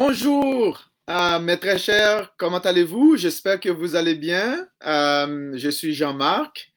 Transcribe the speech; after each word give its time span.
Bonjour, 0.00 0.82
euh, 1.10 1.38
mes 1.40 1.58
très 1.58 1.76
chers, 1.76 2.34
comment 2.38 2.60
allez-vous? 2.60 3.18
J'espère 3.18 3.60
que 3.60 3.68
vous 3.68 3.96
allez 3.96 4.14
bien. 4.14 4.66
Euh, 4.86 5.52
je 5.54 5.68
suis 5.68 5.92
Jean-Marc 5.92 6.72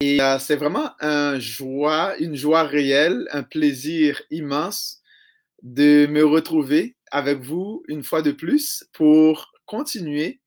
et 0.00 0.22
euh, 0.22 0.38
c'est 0.38 0.56
vraiment 0.56 0.90
une 1.02 2.34
joie 2.34 2.62
réelle, 2.62 3.28
un 3.30 3.42
plaisir 3.42 4.22
immense 4.30 5.02
de 5.62 6.06
me 6.06 6.24
retrouver 6.24 6.96
avec 7.10 7.42
vous 7.42 7.82
une 7.88 8.02
fois 8.02 8.22
de 8.22 8.32
plus 8.32 8.84
pour 8.94 9.52
continuer 9.66 10.40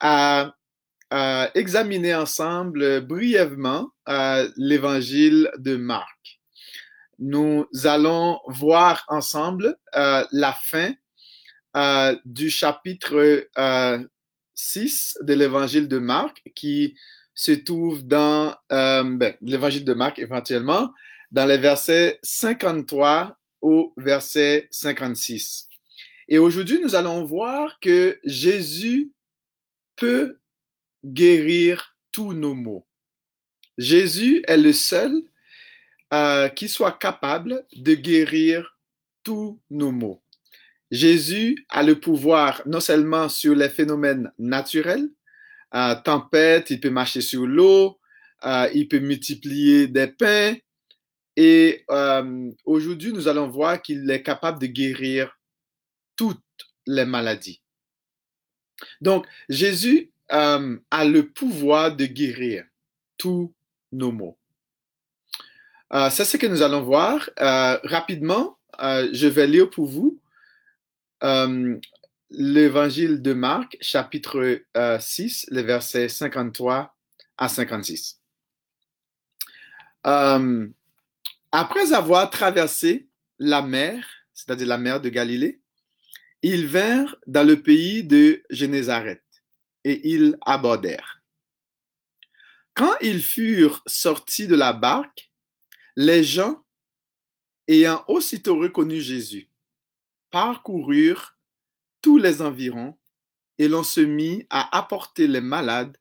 à, 0.00 0.56
à 1.10 1.50
examiner 1.54 2.16
ensemble 2.16 3.02
brièvement 3.02 3.90
l'évangile 4.56 5.52
de 5.58 5.76
Marc. 5.76 6.40
Nous 7.20 7.64
allons 7.84 8.40
voir 8.48 9.04
ensemble 9.06 9.76
la 9.94 10.52
fin 10.64 10.94
euh, 11.78 12.16
du 12.24 12.50
chapitre 12.50 13.48
euh, 13.56 14.04
6 14.54 15.18
de 15.22 15.34
l'évangile 15.34 15.88
de 15.88 15.98
Marc 15.98 16.42
qui 16.54 16.96
se 17.34 17.52
trouve 17.52 18.04
dans 18.04 18.54
euh, 18.72 19.04
ben, 19.04 19.34
l'évangile 19.40 19.84
de 19.84 19.94
Marc 19.94 20.18
éventuellement, 20.18 20.92
dans 21.30 21.46
les 21.46 21.56
versets 21.56 22.18
53 22.24 23.38
au 23.60 23.94
verset 23.96 24.66
56. 24.72 25.68
Et 26.26 26.38
aujourd'hui, 26.38 26.80
nous 26.82 26.96
allons 26.96 27.24
voir 27.24 27.78
que 27.80 28.18
Jésus 28.24 29.12
peut 29.94 30.38
guérir 31.04 31.96
tous 32.10 32.32
nos 32.32 32.54
maux. 32.54 32.86
Jésus 33.78 34.42
est 34.48 34.56
le 34.56 34.72
seul 34.72 35.12
euh, 36.12 36.48
qui 36.48 36.68
soit 36.68 36.98
capable 36.98 37.64
de 37.76 37.94
guérir 37.94 38.76
tous 39.22 39.60
nos 39.70 39.92
maux. 39.92 40.20
Jésus 40.90 41.66
a 41.68 41.82
le 41.82 42.00
pouvoir 42.00 42.62
non 42.66 42.80
seulement 42.80 43.28
sur 43.28 43.54
les 43.54 43.68
phénomènes 43.68 44.32
naturels, 44.38 45.08
euh, 45.74 45.94
tempête, 46.02 46.70
il 46.70 46.80
peut 46.80 46.90
marcher 46.90 47.20
sur 47.20 47.46
l'eau, 47.46 47.98
euh, 48.44 48.68
il 48.74 48.88
peut 48.88 49.00
multiplier 49.00 49.88
des 49.88 50.06
pains. 50.06 50.54
Et 51.36 51.84
euh, 51.90 52.50
aujourd'hui, 52.64 53.12
nous 53.12 53.28
allons 53.28 53.48
voir 53.48 53.80
qu'il 53.80 54.10
est 54.10 54.22
capable 54.22 54.60
de 54.60 54.66
guérir 54.66 55.38
toutes 56.16 56.40
les 56.86 57.04
maladies. 57.04 57.60
Donc, 59.00 59.26
Jésus 59.48 60.10
euh, 60.32 60.78
a 60.90 61.04
le 61.04 61.28
pouvoir 61.28 61.94
de 61.94 62.06
guérir 62.06 62.64
tous 63.16 63.52
nos 63.92 64.12
maux. 64.12 64.38
C'est 66.10 66.26
ce 66.26 66.36
que 66.36 66.46
nous 66.46 66.60
allons 66.60 66.82
voir. 66.82 67.30
Rapidement, 67.38 68.58
je 68.78 69.26
vais 69.26 69.46
lire 69.46 69.70
pour 69.70 69.86
vous 69.86 70.20
euh, 71.24 71.78
l'évangile 72.30 73.22
de 73.22 73.32
Marc, 73.32 73.76
chapitre 73.80 74.60
euh, 74.76 74.98
6, 75.00 75.46
les 75.50 75.62
versets 75.62 76.08
53 76.08 76.94
à 77.36 77.48
56. 77.48 78.20
Euh, 80.06 80.68
après 81.52 81.92
avoir 81.92 82.30
traversé 82.30 83.08
la 83.38 83.62
mer, 83.62 84.06
c'est-à-dire 84.34 84.66
la 84.66 84.78
mer 84.78 85.00
de 85.00 85.08
Galilée, 85.08 85.60
ils 86.42 86.66
vinrent 86.66 87.16
dans 87.26 87.46
le 87.46 87.60
pays 87.62 88.04
de 88.04 88.42
Génézareth 88.50 89.22
et 89.84 90.08
ils 90.08 90.36
abordèrent. 90.42 91.22
Quand 92.74 92.94
ils 93.00 93.22
furent 93.22 93.82
sortis 93.86 94.46
de 94.46 94.54
la 94.54 94.72
barque, 94.72 95.32
les 95.96 96.22
gens, 96.22 96.62
ayant 97.66 98.04
aussitôt 98.06 98.56
reconnu 98.58 99.00
Jésus, 99.00 99.48
parcoururent 100.30 101.36
tous 102.02 102.18
les 102.18 102.42
environs 102.42 102.96
et 103.58 103.68
l'on 103.68 103.82
se 103.82 104.00
mit 104.00 104.46
à 104.50 104.76
apporter 104.76 105.26
les 105.26 105.40
malades 105.40 105.96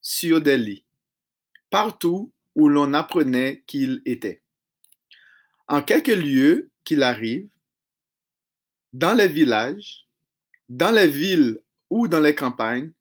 sur 0.00 0.40
des 0.40 0.58
lits, 0.58 0.84
partout 1.70 2.32
où 2.54 2.68
l'on 2.68 2.92
apprenait 2.94 3.62
qu'il 3.66 4.02
était. 4.04 4.42
En 5.68 5.82
quelques 5.82 6.08
lieux 6.08 6.70
qu'il 6.84 7.02
arrive, 7.02 7.48
dans 8.92 9.14
les 9.14 9.28
villages, 9.28 10.06
dans 10.68 10.90
les 10.90 11.08
villes 11.08 11.60
ou 11.90 12.08
dans 12.08 12.20
les 12.20 12.34
campagnes, 12.34 12.92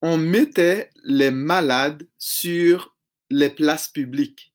on 0.00 0.16
mettait 0.16 0.90
les 1.04 1.30
malades 1.30 2.06
sur 2.18 2.94
les 3.30 3.50
places 3.50 3.88
publiques 3.88 4.54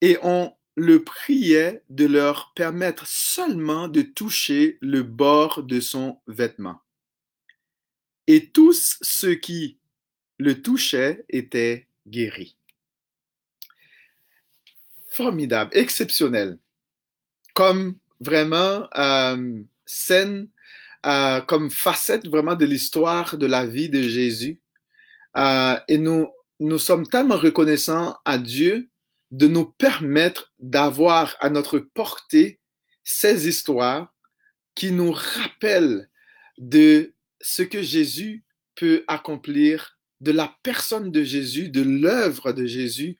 et 0.00 0.18
on 0.22 0.54
le 0.80 1.04
priait 1.04 1.82
de 1.90 2.06
leur 2.06 2.54
permettre 2.54 3.06
seulement 3.06 3.86
de 3.86 4.00
toucher 4.00 4.78
le 4.80 5.02
bord 5.02 5.62
de 5.62 5.78
son 5.78 6.18
vêtement. 6.26 6.80
Et 8.26 8.48
tous 8.48 8.96
ceux 9.02 9.34
qui 9.34 9.76
le 10.38 10.62
touchaient 10.62 11.26
étaient 11.28 11.86
guéris. 12.08 12.56
Formidable, 15.10 15.70
exceptionnel. 15.74 16.58
Comme 17.52 17.98
vraiment 18.20 18.88
euh, 18.96 19.60
scène, 19.84 20.48
euh, 21.04 21.42
comme 21.42 21.70
facette 21.70 22.26
vraiment 22.26 22.54
de 22.54 22.64
l'histoire 22.64 23.36
de 23.36 23.46
la 23.46 23.66
vie 23.66 23.90
de 23.90 24.00
Jésus. 24.00 24.60
Euh, 25.36 25.78
et 25.88 25.98
nous, 25.98 26.28
nous 26.58 26.78
sommes 26.78 27.06
tellement 27.06 27.36
reconnaissants 27.36 28.16
à 28.24 28.38
Dieu 28.38 28.89
de 29.30 29.46
nous 29.46 29.66
permettre 29.66 30.52
d'avoir 30.58 31.36
à 31.40 31.50
notre 31.50 31.78
portée 31.78 32.60
ces 33.04 33.48
histoires 33.48 34.12
qui 34.74 34.92
nous 34.92 35.12
rappellent 35.12 36.08
de 36.58 37.14
ce 37.40 37.62
que 37.62 37.82
Jésus 37.82 38.44
peut 38.74 39.04
accomplir, 39.08 39.98
de 40.20 40.32
la 40.32 40.54
personne 40.62 41.10
de 41.10 41.22
Jésus, 41.22 41.70
de 41.70 41.82
l'œuvre 41.82 42.52
de 42.52 42.66
Jésus, 42.66 43.18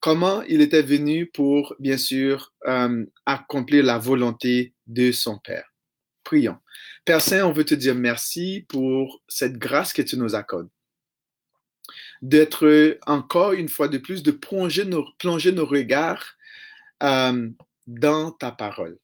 comment 0.00 0.42
il 0.42 0.60
était 0.60 0.82
venu 0.82 1.26
pour, 1.26 1.74
bien 1.78 1.98
sûr, 1.98 2.54
euh, 2.66 3.04
accomplir 3.26 3.84
la 3.84 3.98
volonté 3.98 4.74
de 4.86 5.12
son 5.12 5.38
Père. 5.38 5.74
Prions. 6.24 6.58
Père 7.04 7.20
Saint, 7.20 7.46
on 7.46 7.52
veut 7.52 7.64
te 7.64 7.74
dire 7.74 7.94
merci 7.94 8.64
pour 8.68 9.22
cette 9.28 9.58
grâce 9.58 9.92
que 9.92 10.02
tu 10.02 10.16
nous 10.16 10.34
accordes 10.34 10.68
d'être 12.22 12.98
encore 13.06 13.52
une 13.52 13.68
fois 13.68 13.88
de 13.88 13.98
plus, 13.98 14.22
de 14.22 14.30
plonger 14.30 14.84
nos, 14.84 15.66
regards 15.66 16.36
euh, 17.02 17.50
dans 17.86 18.30
ta 18.32 18.50
parole. 18.50 18.98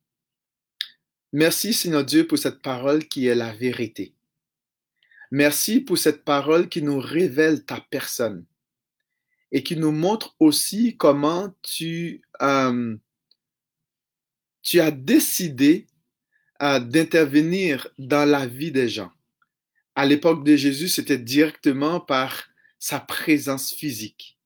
Merci 1.33 1.73
Seigneur 1.73 2.05
Dieu 2.05 2.27
pour 2.27 2.39
cette 2.39 2.63
parole 2.63 3.07
qui 3.07 3.27
est 3.27 3.35
la 3.35 3.53
vérité. 3.53 4.15
Merci 5.31 5.81
pour 5.81 5.99
cette 5.99 6.25
parole 6.25 6.69
qui 6.69 6.83
nous 6.83 7.01
révèle 7.01 7.65
ta 7.65 7.81
personne 7.91 8.45
et 9.51 9.63
qui 9.63 9.77
nous 9.77 9.93
montre 9.93 10.37
aussi 10.39 10.97
comment 10.97 11.53
tu, 11.63 12.23
euh, 12.43 12.97
as 14.75 14.91
décidé 14.91 15.87
euh, 16.63 16.79
d'intervenir 16.79 17.89
dans 17.99 18.29
la 18.29 18.47
vie 18.47 18.73
des 18.73 18.89
gens. 18.89 19.11
À 19.97 20.07
l'époque 20.07 20.45
de 20.45 20.57
Jésus, 20.57 20.89
c'était 20.89 21.19
directement 21.19 22.01
par 22.01 22.49
sa 22.84 23.00
présence 23.00 23.72
physique. 23.72 24.39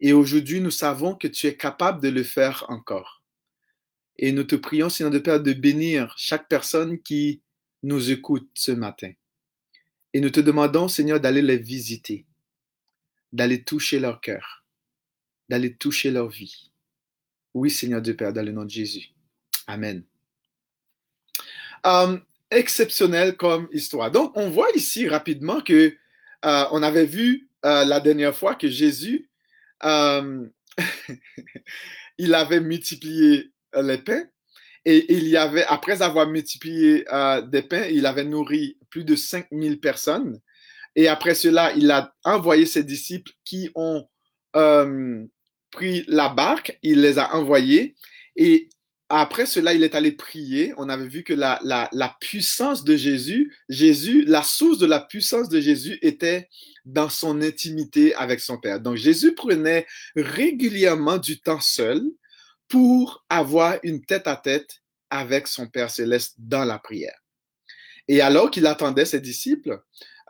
Et 0.00 0.12
aujourd'hui, 0.12 0.60
nous 0.60 0.72
savons 0.72 1.14
que 1.14 1.28
tu 1.28 1.46
es 1.46 1.56
capable 1.56 2.02
de 2.02 2.08
le 2.08 2.24
faire 2.24 2.64
encore. 2.70 3.22
Et 4.16 4.32
nous 4.32 4.42
te 4.42 4.56
prions, 4.56 4.88
Seigneur 4.88 5.12
de 5.12 5.20
Père, 5.20 5.40
de 5.40 5.52
bénir 5.52 6.12
chaque 6.16 6.48
personne 6.48 7.00
qui 7.00 7.40
nous 7.84 8.10
écoute 8.10 8.50
ce 8.54 8.72
matin. 8.72 9.12
Et 10.12 10.18
nous 10.18 10.30
te 10.30 10.40
demandons, 10.40 10.88
Seigneur, 10.88 11.20
d'aller 11.20 11.40
les 11.40 11.56
visiter, 11.56 12.26
d'aller 13.32 13.62
toucher 13.62 14.00
leur 14.00 14.20
cœur, 14.20 14.64
d'aller 15.48 15.76
toucher 15.76 16.10
leur 16.10 16.28
vie. 16.30 16.72
Oui, 17.54 17.70
Seigneur 17.70 18.02
de 18.02 18.10
Père, 18.10 18.32
dans 18.32 18.44
le 18.44 18.50
nom 18.50 18.64
de 18.64 18.70
Jésus. 18.70 19.10
Amen. 19.68 20.02
Um, 21.84 22.24
exceptionnel 22.50 23.36
comme 23.36 23.68
histoire. 23.72 24.10
Donc, 24.10 24.32
on 24.34 24.50
voit 24.50 24.72
ici 24.74 25.06
rapidement 25.06 25.60
que 25.60 25.96
euh, 26.44 26.64
on 26.72 26.82
avait 26.82 27.06
vu 27.06 27.47
euh, 27.64 27.84
la 27.84 28.00
dernière 28.00 28.36
fois 28.36 28.54
que 28.54 28.68
Jésus, 28.68 29.28
euh, 29.84 30.46
il 32.18 32.34
avait 32.34 32.60
multiplié 32.60 33.52
euh, 33.74 33.82
les 33.82 33.98
pains 33.98 34.24
et 34.84 35.12
il 35.12 35.28
y 35.28 35.36
avait, 35.36 35.64
après 35.64 36.02
avoir 36.02 36.28
multiplié 36.28 37.04
des 37.48 37.62
pains, 37.62 37.86
il 37.86 38.06
avait 38.06 38.24
nourri 38.24 38.78
plus 38.88 39.04
de 39.04 39.16
5000 39.16 39.80
personnes. 39.80 40.40
Et 40.96 41.08
après 41.08 41.34
cela, 41.34 41.72
il 41.74 41.90
a 41.90 42.14
envoyé 42.24 42.64
ses 42.64 42.84
disciples 42.84 43.32
qui 43.44 43.70
ont 43.74 44.06
pris 45.70 46.04
la 46.06 46.30
barque, 46.30 46.78
il 46.82 47.02
les 47.02 47.18
a 47.18 47.34
envoyés. 47.34 47.96
Et 48.36 48.70
après 49.10 49.46
cela, 49.46 49.72
il 49.72 49.82
est 49.82 49.94
allé 49.94 50.12
prier. 50.12 50.74
On 50.76 50.88
avait 50.88 51.08
vu 51.08 51.22
que 51.24 51.32
la, 51.32 52.16
puissance 52.20 52.84
de 52.84 52.96
Jésus, 52.96 53.56
Jésus, 53.68 54.24
la 54.26 54.42
source 54.42 54.78
de 54.78 54.86
la 54.86 55.00
puissance 55.00 55.48
de 55.48 55.60
Jésus 55.60 55.98
était 56.02 56.48
dans 56.84 57.08
son 57.08 57.40
intimité 57.40 58.14
avec 58.14 58.40
son 58.40 58.58
Père. 58.58 58.80
Donc 58.80 58.96
Jésus 58.96 59.34
prenait 59.34 59.86
régulièrement 60.14 61.16
du 61.16 61.40
temps 61.40 61.60
seul 61.60 62.02
pour 62.68 63.24
avoir 63.30 63.78
une 63.82 64.04
tête 64.04 64.26
à 64.26 64.36
tête 64.36 64.82
avec 65.08 65.46
son 65.46 65.68
Père 65.68 65.90
céleste 65.90 66.34
dans 66.38 66.64
la 66.64 66.78
prière. 66.78 67.18
Et 68.08 68.20
alors 68.20 68.50
qu'il 68.50 68.66
attendait 68.66 69.06
ses 69.06 69.20
disciples, 69.20 69.80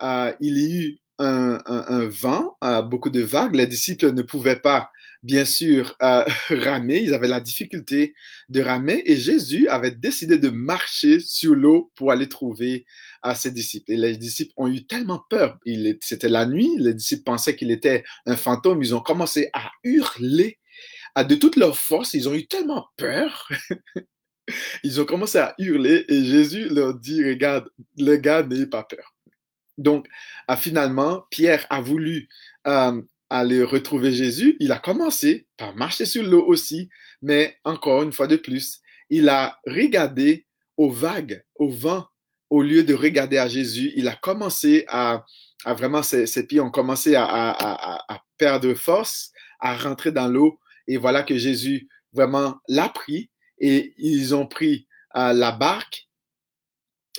euh, 0.02 0.32
il 0.40 0.56
y 0.56 0.84
eut 0.84 0.98
un, 1.19 2.09
vent, 2.09 2.56
euh, 2.62 2.82
beaucoup 2.82 3.11
de 3.11 3.20
vagues. 3.20 3.55
Les 3.55 3.67
disciples 3.67 4.12
ne 4.12 4.23
pouvaient 4.23 4.61
pas, 4.61 4.91
bien 5.23 5.44
sûr, 5.44 5.97
euh, 6.03 6.25
ramer. 6.50 7.00
Ils 7.03 7.15
avaient 7.15 7.29
la 7.29 7.41
difficulté 7.41 8.15
de 8.49 8.61
ramer. 8.61 9.03
Et 9.06 9.17
Jésus 9.17 9.69
avait 9.69 9.91
décidé 9.91 10.38
de 10.38 10.49
marcher 10.49 11.20
sur 11.20 11.55
l'eau 11.55 11.93
pour 11.94 12.12
aller 12.12 12.29
trouver 12.29 12.87
ses 13.35 13.50
disciples. 13.50 13.93
Et 13.93 13.97
les 13.97 14.17
disciples 14.17 14.53
ont 14.56 14.69
eu 14.69 14.87
tellement 14.87 15.23
peur. 15.29 15.59
C'était 16.00 16.29
la 16.29 16.47
nuit. 16.47 16.70
Les 16.79 16.94
disciples 16.94 17.25
pensaient 17.25 17.56
qu'il 17.56 17.71
était 17.71 18.05
un 18.26 18.37
fantôme. 18.37 18.82
Ils 18.82 18.94
ont 18.94 19.00
commencé 19.00 19.50
à 19.53 19.71
hurler 19.85 20.59
de 21.17 21.35
toute 21.35 21.56
leur 21.56 21.76
force. 21.76 22.14
Ils 22.14 22.29
ont 22.29 22.35
eu 22.35 22.47
tellement 22.47 22.87
peur 22.97 23.49
ils 24.82 25.00
ont 25.00 25.05
commencé 25.05 25.38
à 25.38 25.55
hurler 25.59 26.05
et 26.09 26.25
Jésus 26.25 26.69
leur 26.69 26.94
dit, 26.94 27.25
regarde, 27.25 27.69
les 27.97 28.21
gars, 28.21 28.43
n'ayez 28.43 28.67
pas 28.67 28.85
peur. 28.85 29.14
Donc, 29.78 30.06
ah, 30.48 30.56
finalement, 30.56 31.25
Pierre 31.30 31.64
a 31.70 31.80
voulu 31.80 32.28
euh, 32.66 33.00
aller 33.30 33.62
retrouver 33.62 34.12
Jésus. 34.12 34.56
Il 34.60 34.72
a 34.72 34.78
commencé 34.78 35.46
par 35.56 35.75
marcher 35.76 36.04
sur 36.04 36.25
l'eau 36.25 36.44
aussi, 36.44 36.90
mais 37.22 37.56
encore 37.64 38.02
une 38.02 38.12
fois 38.12 38.26
de 38.26 38.36
plus, 38.36 38.80
il 39.08 39.28
a 39.28 39.58
regardé 39.66 40.46
aux 40.76 40.90
vagues, 40.90 41.42
au 41.54 41.70
vent, 41.70 42.06
au 42.50 42.62
lieu 42.62 42.82
de 42.82 42.94
regarder 42.94 43.38
à 43.38 43.48
Jésus. 43.48 43.92
Il 43.96 44.08
a 44.08 44.16
commencé 44.16 44.84
à, 44.88 45.25
vraiment, 45.64 46.02
ses, 46.02 46.46
pieds 46.46 46.60
ont 46.60 46.70
commencé 46.70 47.14
à, 47.16 48.14
perdre 48.36 48.75
force, 48.75 49.32
à 49.60 49.76
rentrer 49.76 50.12
dans 50.12 50.28
l'eau. 50.28 50.58
Et 50.86 50.96
voilà 50.96 51.22
que 51.22 51.36
Jésus 51.36 51.88
vraiment 52.12 52.58
l'a 52.69 52.88
pris 52.88 53.30
et 53.58 53.94
ils 53.98 54.34
ont 54.34 54.46
pris 54.46 54.86
euh, 55.16 55.32
la 55.32 55.52
barque. 55.52 56.08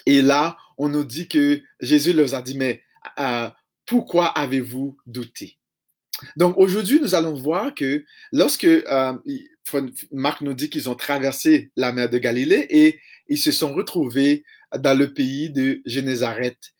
Et 0.05 0.21
là, 0.21 0.57
on 0.79 0.89
nous 0.89 1.03
dit 1.03 1.27
que 1.27 1.61
Jésus 1.81 2.13
leur 2.13 2.33
a 2.33 2.41
dit, 2.41 2.57
mais 2.57 2.81
euh, 3.19 3.49
pourquoi 3.85 4.27
avez-vous 4.27 4.97
douté? 5.05 5.57
Donc 6.35 6.57
aujourd'hui, 6.57 6.99
nous 6.99 7.15
allons 7.15 7.33
voir 7.33 7.75
que 7.75 8.03
lorsque 8.31 8.63
euh, 8.63 9.13
Marc 10.11 10.41
nous 10.41 10.53
dit 10.53 10.69
qu'ils 10.69 10.89
ont 10.89 10.95
traversé 10.95 11.71
la 11.75 11.91
mer 11.91 12.09
de 12.09 12.17
Galilée 12.17 12.65
et 12.69 12.99
ils 13.27 13.37
se 13.37 13.51
sont 13.51 13.73
retrouvés 13.73 14.43
dans 14.77 14.97
le 14.97 15.13
pays 15.13 15.49
de 15.49 15.81
Génézareth 15.85 16.73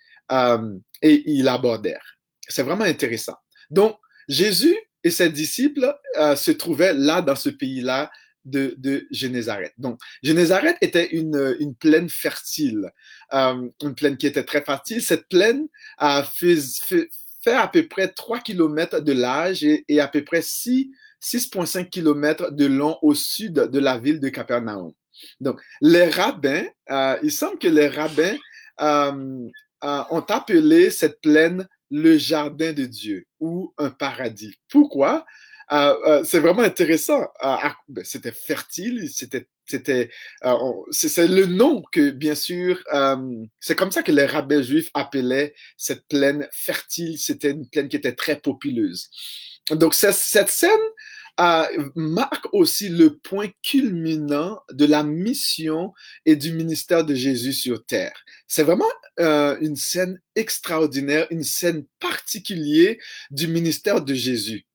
et 1.02 1.24
ils 1.26 1.48
abordèrent. 1.48 2.18
C'est 2.48 2.64
vraiment 2.64 2.84
intéressant. 2.84 3.36
Donc 3.70 3.98
Jésus 4.28 4.76
et 5.04 5.12
ses 5.12 5.30
disciples 5.30 5.94
se 6.36 6.52
trouvaient 6.52 6.94
là 6.94 7.22
dans 7.22 7.36
ce 7.36 7.50
pays-là 7.50 8.12
de, 8.46 8.76
de 8.78 9.08
Génézareth. 9.12 9.74
Donc, 9.78 10.00
Génézareth 10.24 10.78
était 10.82 11.08
une, 11.08 11.56
une 11.60 11.76
plaine 11.76 12.10
fertile, 12.10 12.92
euh, 13.34 13.70
une 13.84 13.96
plaine 13.96 14.18
qui 14.18 14.28
était 14.28 14.44
très 14.44 14.64
fertile. 14.64 15.02
Cette 15.02 15.28
plaine 15.28 15.68
fait, 16.00 17.56
à 17.56 17.68
peu 17.68 17.88
près 17.88 18.08
3 18.10 18.40
km 18.40 19.00
de 19.00 19.14
large 19.14 19.64
et, 19.64 20.00
à 20.00 20.08
peu 20.08 20.24
près 20.24 20.42
6,5 20.42 21.90
km 21.90 22.52
de 22.52 22.66
long 22.66 22.98
au 23.02 23.14
sud 23.14 23.54
de 23.54 23.80
la 23.80 23.98
ville 23.98 24.20
de 24.20 24.30
Capernaum. 24.30 24.94
Donc, 25.40 25.62
les 25.82 26.08
rabbins, 26.10 26.66
euh, 26.92 27.18
il 27.24 27.32
semble 27.32 27.60
que 27.60 27.68
les 27.68 27.88
rabbins 27.88 28.38
euh, 28.82 29.50
ont 29.82 30.26
appelé 30.30 30.90
cette 30.90 31.20
plaine 31.22 31.68
le 31.92 32.18
jardin 32.18 32.74
de 32.74 32.86
Dieu 32.86 33.26
ou 33.40 33.74
un 33.78 33.90
paradis. 33.90 34.56
Pourquoi? 34.70 35.26
Euh, 35.72 35.96
euh, 36.06 36.24
c'est 36.24 36.40
vraiment 36.40 36.64
intéressant. 36.64 37.28
Euh, 37.44 37.56
ben, 37.88 38.04
c'était 38.04 38.32
fertile, 38.32 39.10
c'était 39.10 39.48
c'était 39.66 40.10
c'est 40.90 41.28
le 41.28 41.46
nom 41.46 41.84
que 41.92 42.10
bien 42.10 42.34
sûr 42.34 42.84
c'est 43.60 43.76
comme 43.76 43.92
ça 43.92 44.02
que 44.02 44.12
les 44.12 44.26
rabbins 44.26 44.64
juifs 44.64 44.90
appelaient 44.96 45.54
cette 45.78 46.08
plaine 46.08 46.48
fertile 46.52 47.20
c'était 47.20 47.52
une 47.52 47.70
plaine 47.70 47.88
qui 47.88 47.96
était 47.96 48.16
très 48.16 48.40
populeuse 48.40 49.12
donc 49.70 49.94
cette 49.94 50.50
scène 50.50 50.72
marque 51.94 52.52
aussi 52.52 52.90
le 52.90 53.20
point 53.20 53.50
culminant 53.62 54.60
de 54.72 54.88
la 54.88 55.04
mission 55.04 55.94
et 56.26 56.36
du 56.36 56.52
ministère 56.52 57.06
de 57.06 57.14
Jésus 57.14 57.54
sur 57.54 57.86
terre. 57.86 58.24
C'est 58.48 58.64
vraiment 58.64 58.90
une 59.20 59.76
scène 59.76 60.20
extraordinaire, 60.36 61.28
une 61.30 61.44
scène 61.44 61.86
particulière 62.00 62.96
du 63.30 63.48
ministère 63.48 64.02
de 64.02 64.16
Jésus. 64.16 64.66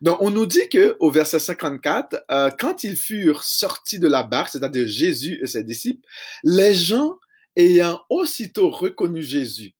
Donc, 0.00 0.20
on 0.20 0.30
nous 0.30 0.46
dit 0.46 0.68
que 0.68 0.96
au 1.00 1.10
verset 1.10 1.38
54, 1.38 2.24
euh, 2.30 2.50
quand 2.58 2.84
ils 2.84 2.96
furent 2.96 3.42
sortis 3.42 3.98
de 3.98 4.08
la 4.08 4.22
barque, 4.22 4.50
c'est-à-dire 4.50 4.86
Jésus 4.86 5.38
et 5.42 5.46
ses 5.46 5.64
disciples, 5.64 6.06
les 6.42 6.74
gens 6.74 7.18
ayant 7.56 8.00
aussitôt 8.08 8.70
reconnu 8.70 9.22
Jésus, 9.22 9.74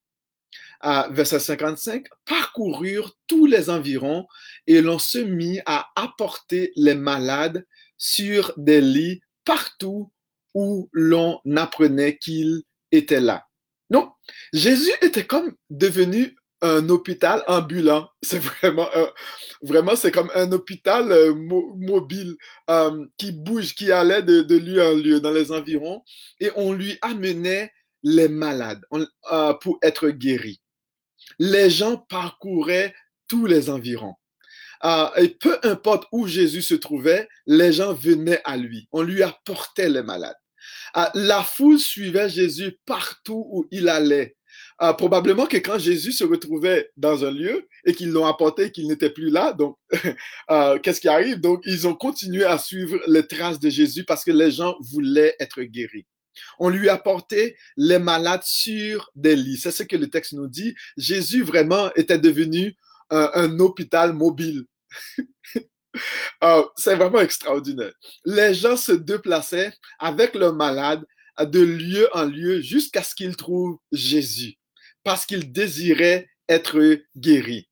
verset 1.10 1.40
55, 1.40 2.06
parcoururent 2.24 3.16
tous 3.26 3.46
les 3.46 3.70
environs 3.70 4.26
et 4.66 4.80
l'on 4.80 4.98
se 4.98 5.18
mit 5.18 5.60
à 5.66 5.90
apporter 5.96 6.72
les 6.76 6.94
malades 6.94 7.66
sur 7.96 8.52
des 8.56 8.80
lits 8.80 9.22
partout 9.44 10.12
où 10.54 10.88
l'on 10.92 11.40
apprenait 11.56 12.16
qu'il 12.16 12.62
était 12.92 13.20
là. 13.20 13.46
Donc, 13.90 14.12
Jésus 14.52 14.92
était 15.02 15.26
comme 15.26 15.54
devenu 15.70 16.36
un 16.64 16.88
hôpital 16.88 17.44
ambulant. 17.46 18.08
C'est 18.22 18.38
vraiment, 18.38 18.88
vraiment, 19.62 19.96
c'est 19.96 20.10
comme 20.10 20.30
un 20.34 20.50
hôpital 20.52 21.12
euh, 21.12 21.34
mobile 21.34 22.36
euh, 22.70 23.04
qui 23.18 23.32
bouge, 23.32 23.74
qui 23.74 23.92
allait 23.92 24.22
de, 24.22 24.56
lieu 24.56 24.82
en 24.82 24.94
lieu 24.94 25.20
dans 25.20 25.30
les 25.30 25.52
environs, 25.52 26.02
et 26.40 26.50
on 26.56 26.72
lui 26.72 26.98
amenait 27.02 27.70
les 28.02 28.28
malades 28.28 28.80
euh, 29.32 29.54
pour 29.54 29.78
être 29.82 30.08
guéris. 30.08 30.60
Les 31.38 31.70
gens 31.70 31.96
parcouraient 31.96 32.94
tous 33.28 33.46
les 33.46 33.70
environs. 33.70 34.14
et 35.16 35.28
peu 35.28 35.58
importe 35.62 36.06
où 36.12 36.26
Jésus 36.26 36.62
se 36.62 36.74
trouvait, 36.74 37.28
les 37.46 37.72
gens 37.72 37.94
venaient 37.94 38.42
à 38.44 38.56
lui. 38.56 38.88
On 38.92 39.02
lui 39.02 39.22
apportait 39.22 39.88
les 39.88 40.02
malades. 40.02 40.36
la 41.14 41.42
foule 41.42 41.78
suivait 41.78 42.28
Jésus 42.28 42.78
partout 42.84 43.46
où 43.50 43.66
il 43.70 43.88
allait. 43.88 44.36
Ah, 44.78 44.92
probablement 44.92 45.46
que 45.46 45.56
quand 45.58 45.78
Jésus 45.78 46.12
se 46.12 46.24
retrouvait 46.24 46.90
dans 46.96 47.24
un 47.24 47.30
lieu 47.30 47.68
et 47.84 47.94
qu'ils 47.94 48.10
l'ont 48.10 48.26
apporté, 48.26 48.72
qu'il 48.72 48.88
n'était 48.88 49.10
plus 49.10 49.30
là, 49.30 49.52
donc 49.52 49.78
euh, 50.50 50.78
qu'est-ce 50.82 51.00
qui 51.00 51.08
arrive? 51.08 51.40
Donc 51.40 51.60
ils 51.64 51.86
ont 51.86 51.94
continué 51.94 52.44
à 52.44 52.58
suivre 52.58 52.98
les 53.06 53.24
traces 53.26 53.60
de 53.60 53.70
Jésus 53.70 54.04
parce 54.04 54.24
que 54.24 54.32
les 54.32 54.50
gens 54.50 54.76
voulaient 54.80 55.36
être 55.38 55.62
guéris. 55.62 56.06
On 56.58 56.68
lui 56.68 56.88
apportait 56.88 57.56
les 57.76 58.00
malades 58.00 58.42
sur 58.42 59.10
des 59.14 59.36
lits. 59.36 59.58
C'est 59.58 59.70
ce 59.70 59.84
que 59.84 59.94
le 59.94 60.10
texte 60.10 60.32
nous 60.32 60.48
dit. 60.48 60.74
Jésus 60.96 61.44
vraiment 61.44 61.92
était 61.94 62.18
devenu 62.18 62.76
un, 63.10 63.58
hôpital 63.60 64.12
mobile. 64.12 64.64
Ah, 66.40 66.64
c'est 66.76 66.96
vraiment 66.96 67.20
extraordinaire. 67.20 67.92
Les 68.24 68.52
gens 68.52 68.76
se 68.76 68.90
déplaçaient 68.90 69.72
avec 70.00 70.34
leurs 70.34 70.52
malades 70.52 71.04
de 71.40 71.60
lieu 71.60 72.08
en 72.14 72.24
lieu 72.24 72.60
jusqu'à 72.60 73.04
ce 73.04 73.14
qu'ils 73.14 73.36
trouvent 73.36 73.78
Jésus 73.92 74.58
parce 75.04 75.26
qu'il 75.26 75.52
désirait 75.52 76.28
être 76.48 76.98
guéri. 77.16 77.68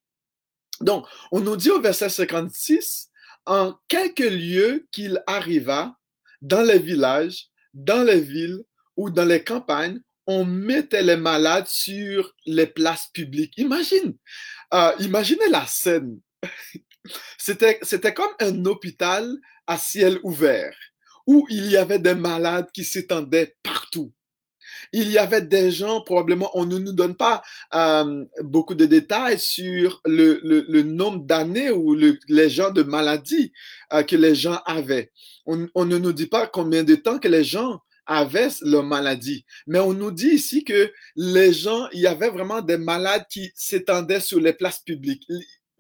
Donc, 0.81 1.07
on 1.31 1.41
nous 1.41 1.57
dit 1.57 1.71
au 1.71 1.81
verset 1.81 2.09
56, 2.09 3.09
en 3.47 3.75
quelques 3.89 4.21
lieux 4.21 4.87
qu'il 4.93 5.23
arriva, 5.27 5.97
dans 6.41 6.62
les 6.62 6.79
villages, 6.79 7.49
dans 7.73 8.03
les 8.03 8.21
villes 8.21 8.62
ou 8.97 9.11
dans 9.11 9.25
les 9.25 9.43
campagnes, 9.43 10.01
on 10.27 10.45
mettait 10.45 11.03
les 11.03 11.17
malades 11.17 11.67
sur 11.67 12.35
les 12.47 12.67
places 12.67 13.09
publiques. 13.12 13.55
Imagine, 13.57 14.15
euh, 14.75 14.93
imaginez 14.99 15.49
la 15.49 15.67
scène. 15.67 16.21
C'était, 17.37 17.81
c'était 17.83 18.15
comme 18.15 18.31
un 18.39 18.65
hôpital 18.65 19.37
à 19.67 19.77
ciel 19.77 20.21
ouvert 20.23 20.77
où 21.27 21.45
il 21.51 21.67
y 21.69 21.77
avait 21.77 21.99
des 21.99 22.15
malades 22.15 22.71
qui 22.73 22.85
s'étendaient 22.85 23.57
partout 23.65 24.12
il 24.93 25.11
y 25.11 25.19
avait 25.19 25.43
des 25.43 25.71
gens, 25.71 26.01
probablement, 26.01 26.51
on 26.55 26.67
ne 26.67 26.79
nous 26.79 26.93
donne 26.93 27.15
pas 27.15 27.43
euh, 27.75 28.25
beaucoup 28.41 28.75
de 28.75 28.87
détails 28.87 29.39
sur 29.39 30.01
le, 30.05 30.83
nombre 30.83 31.25
d'années 31.25 31.71
ou 31.71 31.95
le, 31.95 32.19
les 32.29 32.51
gens 32.51 32.71
de 32.71 32.83
maladies 32.83 33.53
euh, 33.93 34.03
que 34.03 34.17
les 34.17 34.35
gens 34.35 34.61
avaient. 34.67 35.11
On, 35.47 35.85
ne 35.85 35.99
nous 35.99 36.12
dit 36.12 36.27
pas 36.27 36.47
combien 36.47 36.85
de 36.85 36.95
temps 36.95 37.19
que 37.19 37.29
les 37.29 37.45
gens 37.45 37.81
avaient 38.07 38.49
leur 38.62 38.85
maladie. 38.85 39.45
Mais 39.67 39.79
on 39.79 39.93
nous 39.93 40.11
dit 40.11 40.29
ici 40.29 40.65
que 40.65 40.93
les 41.17 41.53
gens, 41.53 41.89
il 41.93 42.01
y 42.01 42.07
avait 42.07 42.31
vraiment 42.31 42.61
des 42.61 42.79
malades 42.79 43.25
qui 43.31 43.53
s'étendaient 43.55 44.21
sur 44.21 44.41
les 44.41 44.53
places 44.53 44.81
publiques. 44.81 45.27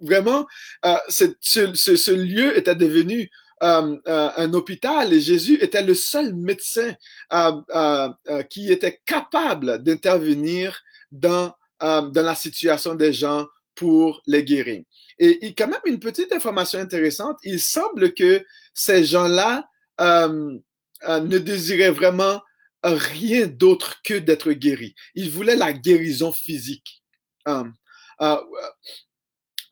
Vraiment, 0.00 0.46
euh, 0.84 0.96
ce, 1.08 2.10
lieu 2.10 2.56
était 2.58 2.74
devenu 2.74 3.30
euh, 3.62 3.96
euh, 4.08 4.30
un 4.36 4.52
hôpital 4.54 5.12
et 5.12 5.20
Jésus 5.20 5.56
était 5.60 5.82
le 5.82 5.94
seul 5.94 6.34
médecin 6.34 6.94
euh, 7.32 8.12
qui 8.50 8.72
était 8.72 9.00
capable 9.06 9.82
d'intervenir 9.82 10.82
dans, 11.12 11.54
dans 11.80 12.12
la 12.14 12.34
situation 12.34 12.94
des 12.94 13.12
gens 13.12 13.46
pour 13.74 14.20
les 14.26 14.42
guérir. 14.42 14.82
Et, 15.18 15.46
et, 15.46 15.54
quand 15.54 15.68
même 15.68 15.80
une 15.84 16.00
petite 16.00 16.32
information 16.32 16.80
intéressante, 16.80 17.38
il 17.44 17.60
semble 17.60 18.14
que 18.14 18.44
ces 18.74 19.04
gens-là 19.04 19.68
ne 20.00 21.38
désiraient 21.38 21.90
vraiment 21.90 22.40
rien 22.82 23.46
d'autre 23.46 24.02
que 24.02 24.14
d'être 24.14 24.52
guéri. 24.52 24.94
Il 25.14 25.30
voulait 25.30 25.56
la 25.56 25.72
guérison 25.72 26.32
physique. 26.32 27.02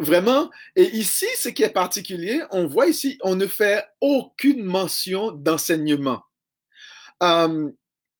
Vraiment, 0.01 0.51
et 0.77 0.85
ici, 0.97 1.27
ce 1.37 1.49
qui 1.49 1.63
est 1.63 1.71
particulier, 1.71 2.43
on 2.51 2.67
voit 2.67 2.89
ici, 2.89 3.19
on 3.23 3.37
ne 3.37 3.47
fait 3.47 3.85
aucune 4.01 4.65
mention 4.65 5.31
d'enseignement. 5.31 6.23
Euh, 7.23 7.71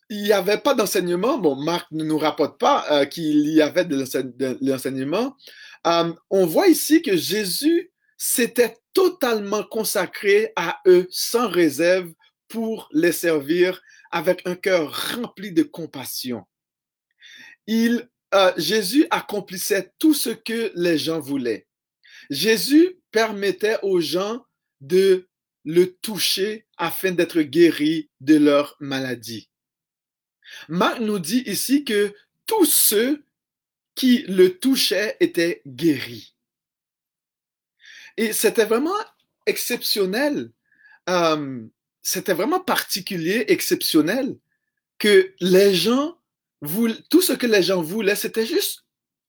il 0.09 0.23
n'y 0.23 0.33
avait 0.33 0.59
pas 0.59 0.75
d'enseignement. 0.75 1.39
Bon, 1.39 1.57
Marc 1.57 1.87
ne 1.93 2.05
nous 2.05 2.19
rapporte 2.19 2.59
pas 2.59 3.07
qu'il 3.07 3.49
y 3.49 3.63
avait 3.63 3.85
de 3.85 4.05
l'enseignement. 4.61 5.37
on 5.85 6.47
voit 6.47 6.69
ici 6.69 7.01
que 7.01 7.17
Jésus 7.17 7.91
s'était 8.17 8.77
totalement 8.93 9.63
consacré 9.63 10.53
à 10.57 10.81
eux 10.87 11.07
sans 11.11 11.49
réserve 11.49 12.13
pour 12.49 12.89
les 12.93 13.13
servir 13.13 13.81
avec 14.11 14.43
un 14.47 14.57
cœur 14.57 15.15
rempli 15.15 15.53
de 15.53 15.63
compassion. 15.63 16.45
Il, 17.67 18.09
euh, 18.35 18.53
Jésus 18.57 19.07
accomplissait 19.11 19.93
tout 19.99 20.15
ce 20.15 20.31
que 20.31 20.73
les 20.75 20.99
gens 20.99 21.21
voulaient. 21.21 21.67
Jésus 22.31 22.99
permettait 23.11 23.79
aux 23.83 24.01
gens 24.01 24.45
de 24.81 25.29
le 25.65 25.93
toucher 25.97 26.67
afin 26.79 27.11
d'être 27.11 27.43
guéris 27.43 28.09
de 28.21 28.37
leur 28.37 28.77
maladie. 28.81 29.51
Marc 30.69 31.01
nous 31.01 31.19
dit 31.19 31.43
ici 31.47 31.85
que 31.85 32.15
tous 32.47 32.65
ceux 32.65 33.25
qui 33.95 34.23
le 34.23 34.59
touchaient 34.59 35.17
étaient 35.21 35.61
guéris. 35.67 36.35
Et 38.17 38.33
c'était 38.33 38.65
vraiment 38.65 38.97
exceptionnel 39.47 40.51
euh, 41.09 41.67
c'était 42.03 42.35
vraiment 42.35 42.61
particulier, 42.61 43.45
exceptionnel, 43.49 44.39
que 44.99 45.35
les 45.41 45.75
gens 45.75 46.19
voulaient, 46.61 46.97
tout 47.11 47.23
ce 47.23 47.33
que 47.33 47.47
les 47.47 47.63
gens 47.63 47.83
voulaient, 47.83 48.17
c'était 48.17 48.47
juste 48.47 48.85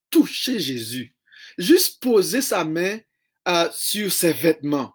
toucher 0.09 0.59
Jésus, 0.59 1.15
juste 1.61 2.01
poser 2.01 2.41
sa 2.41 2.63
main 2.63 2.99
euh, 3.47 3.69
sur 3.73 4.11
ses 4.11 4.33
vêtements. 4.33 4.93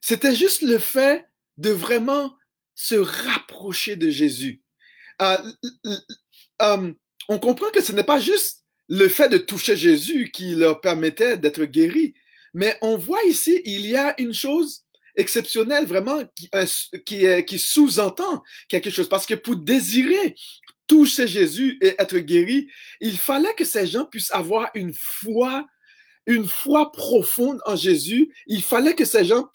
C'était 0.00 0.34
juste 0.34 0.62
le 0.62 0.78
fait 0.78 1.26
de 1.56 1.70
vraiment 1.70 2.36
se 2.74 2.94
rapprocher 2.94 3.96
de 3.96 4.10
Jésus. 4.10 4.62
Euh, 5.22 5.38
euh, 6.62 6.92
on 7.28 7.38
comprend 7.38 7.70
que 7.70 7.82
ce 7.82 7.92
n'est 7.92 8.04
pas 8.04 8.20
juste 8.20 8.64
le 8.88 9.08
fait 9.08 9.28
de 9.28 9.38
toucher 9.38 9.76
Jésus 9.76 10.30
qui 10.30 10.54
leur 10.54 10.80
permettait 10.80 11.36
d'être 11.36 11.64
guéris, 11.64 12.14
mais 12.54 12.78
on 12.82 12.96
voit 12.96 13.22
ici, 13.24 13.60
il 13.64 13.86
y 13.86 13.96
a 13.96 14.14
une 14.20 14.34
chose 14.34 14.84
exceptionnel, 15.16 15.86
vraiment, 15.86 16.22
qui, 16.34 16.50
qui, 17.04 17.44
qui 17.44 17.58
sous-entend 17.58 18.42
quelque 18.68 18.90
chose. 18.90 19.08
Parce 19.08 19.26
que 19.26 19.34
pour 19.34 19.56
désirer 19.56 20.36
toucher 20.86 21.26
Jésus 21.26 21.78
et 21.80 21.94
être 21.98 22.18
guéri, 22.18 22.68
il 23.00 23.18
fallait 23.18 23.54
que 23.54 23.64
ces 23.64 23.86
gens 23.86 24.04
puissent 24.04 24.32
avoir 24.32 24.70
une 24.74 24.92
foi, 24.94 25.66
une 26.26 26.46
foi 26.46 26.92
profonde 26.92 27.60
en 27.66 27.76
Jésus. 27.76 28.34
Il 28.46 28.62
fallait 28.62 28.94
que 28.94 29.04
ces 29.04 29.24
gens 29.24 29.48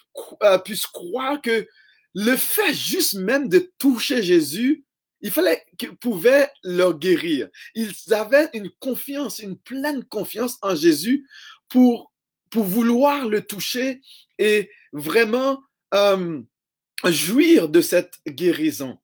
euh, 0.43 0.57
puissent 0.57 0.87
croire 0.87 1.41
que 1.41 1.67
le 2.13 2.35
fait 2.35 2.73
juste 2.73 3.13
même 3.13 3.47
de 3.47 3.71
toucher 3.77 4.21
Jésus, 4.21 4.83
il 5.21 5.31
fallait 5.31 5.63
qu'il 5.77 5.95
pouvait 5.95 6.49
leur 6.63 6.97
guérir. 6.97 7.49
Ils 7.75 7.93
avaient 8.11 8.49
une 8.53 8.69
confiance, 8.79 9.39
une 9.39 9.57
pleine 9.57 10.03
confiance 10.05 10.57
en 10.61 10.75
Jésus 10.75 11.27
pour, 11.69 12.11
pour 12.49 12.63
vouloir 12.63 13.27
le 13.27 13.41
toucher 13.41 14.01
et 14.39 14.69
vraiment 14.91 15.61
euh, 15.93 16.41
jouir 17.05 17.69
de 17.69 17.81
cette 17.81 18.15
guérison. 18.27 18.97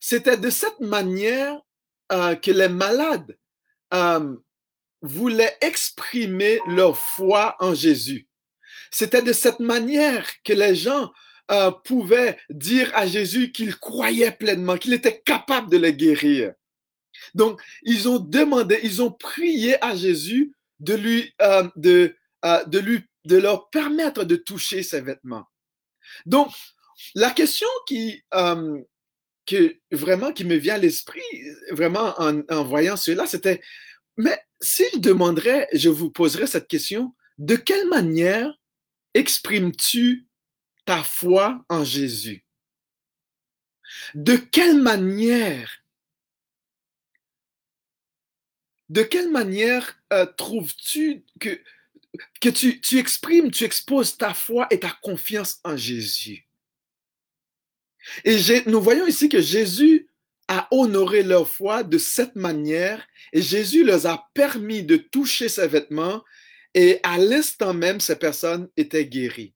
C'était 0.00 0.36
de 0.36 0.50
cette 0.50 0.80
manière 0.80 1.58
que 2.10 2.50
les 2.50 2.68
malades 2.68 3.36
voulaient 5.02 5.56
exprimer 5.60 6.60
leur 6.68 6.96
foi 6.96 7.56
en 7.60 7.74
Jésus. 7.74 8.28
C'était 8.90 9.22
de 9.22 9.32
cette 9.32 9.60
manière 9.60 10.26
que 10.42 10.52
les 10.52 10.74
gens 10.74 11.12
pouvaient 11.84 12.38
dire 12.50 12.90
à 12.94 13.06
Jésus 13.06 13.52
qu'ils 13.52 13.76
croyaient 13.76 14.32
pleinement, 14.32 14.76
qu'il 14.76 14.94
était 14.94 15.20
capable 15.20 15.70
de 15.70 15.76
les 15.76 15.94
guérir. 15.94 16.52
Donc, 17.34 17.60
ils 17.82 18.08
ont 18.08 18.18
demandé, 18.18 18.80
ils 18.82 19.00
ont 19.00 19.12
prié 19.12 19.82
à 19.82 19.94
Jésus 19.94 20.54
de 20.80 20.94
lui, 20.94 21.34
de, 21.76 22.14
lui 22.78 23.04
de 23.24 23.36
leur 23.36 23.70
permettre 23.70 24.24
de 24.24 24.36
toucher 24.36 24.82
ses 24.82 25.00
vêtements. 25.00 25.46
Donc, 26.24 26.48
la 27.14 27.30
question 27.30 27.68
qui, 27.86 28.22
vraiment 29.92 30.32
qui 30.32 30.44
me 30.44 30.56
vient 30.56 30.74
à 30.74 30.78
l'esprit, 30.78 31.20
vraiment 31.70 32.14
en, 32.20 32.64
voyant 32.64 32.96
cela, 32.96 33.26
c'était, 33.26 33.60
mais 34.16 34.38
si 34.60 34.84
je 34.94 34.98
demanderais, 34.98 35.68
je 35.72 35.88
vous 35.88 36.10
poserais 36.10 36.46
cette 36.46 36.68
question, 36.68 37.14
de 37.38 37.56
quelle 37.56 37.88
manière 37.88 38.52
exprimes-tu 39.14 40.26
ta 40.84 41.02
foi 41.02 41.64
en 41.68 41.84
Jésus? 41.84 42.44
De 44.14 44.36
quelle 44.36 44.80
manière? 44.80 45.70
De 48.88 49.02
quelle 49.02 49.30
manière 49.30 49.98
euh, 50.12 50.26
trouves-tu 50.26 51.24
que 51.40 51.60
que 52.40 52.48
tu, 52.48 52.80
tu 52.80 52.98
exprimes, 52.98 53.50
tu 53.50 53.64
exposes 53.64 54.16
ta 54.16 54.34
foi 54.34 54.66
et 54.70 54.80
ta 54.80 54.90
confiance 55.02 55.60
en 55.64 55.76
Jésus? 55.76 56.45
Et 58.24 58.36
nous 58.66 58.80
voyons 58.80 59.06
ici 59.06 59.28
que 59.28 59.40
Jésus 59.40 60.08
a 60.48 60.68
honoré 60.70 61.22
leur 61.22 61.48
foi 61.48 61.82
de 61.82 61.98
cette 61.98 62.36
manière 62.36 63.06
et 63.32 63.42
Jésus 63.42 63.84
leur 63.84 64.06
a 64.06 64.28
permis 64.34 64.82
de 64.82 64.96
toucher 64.96 65.48
ses 65.48 65.66
vêtements 65.66 66.22
et 66.74 67.00
à 67.02 67.18
l'instant 67.18 67.74
même, 67.74 68.00
ces 68.00 68.16
personnes 68.16 68.68
étaient 68.76 69.06
guéries. 69.06 69.54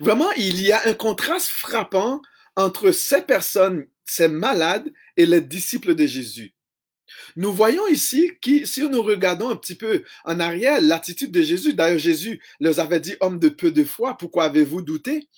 Vraiment, 0.00 0.30
il 0.32 0.62
y 0.62 0.72
a 0.72 0.86
un 0.86 0.94
contraste 0.94 1.48
frappant 1.48 2.22
entre 2.56 2.92
ces 2.92 3.22
personnes, 3.22 3.86
ces 4.04 4.28
malades 4.28 4.90
et 5.16 5.26
les 5.26 5.40
disciples 5.40 5.94
de 5.94 6.06
Jésus. 6.06 6.54
Nous 7.36 7.52
voyons 7.52 7.86
ici 7.88 8.32
que 8.40 8.64
si 8.64 8.82
nous 8.88 9.02
regardons 9.02 9.50
un 9.50 9.56
petit 9.56 9.74
peu 9.74 10.04
en 10.24 10.38
arrière 10.40 10.80
l'attitude 10.80 11.32
de 11.32 11.42
Jésus, 11.42 11.74
d'ailleurs 11.74 11.98
Jésus 11.98 12.40
leur 12.60 12.78
avait 12.78 13.00
dit, 13.00 13.16
homme 13.20 13.38
de 13.38 13.48
peu 13.48 13.70
de 13.70 13.84
foi, 13.84 14.16
pourquoi 14.16 14.44
avez-vous 14.44 14.82
douté? 14.82 15.28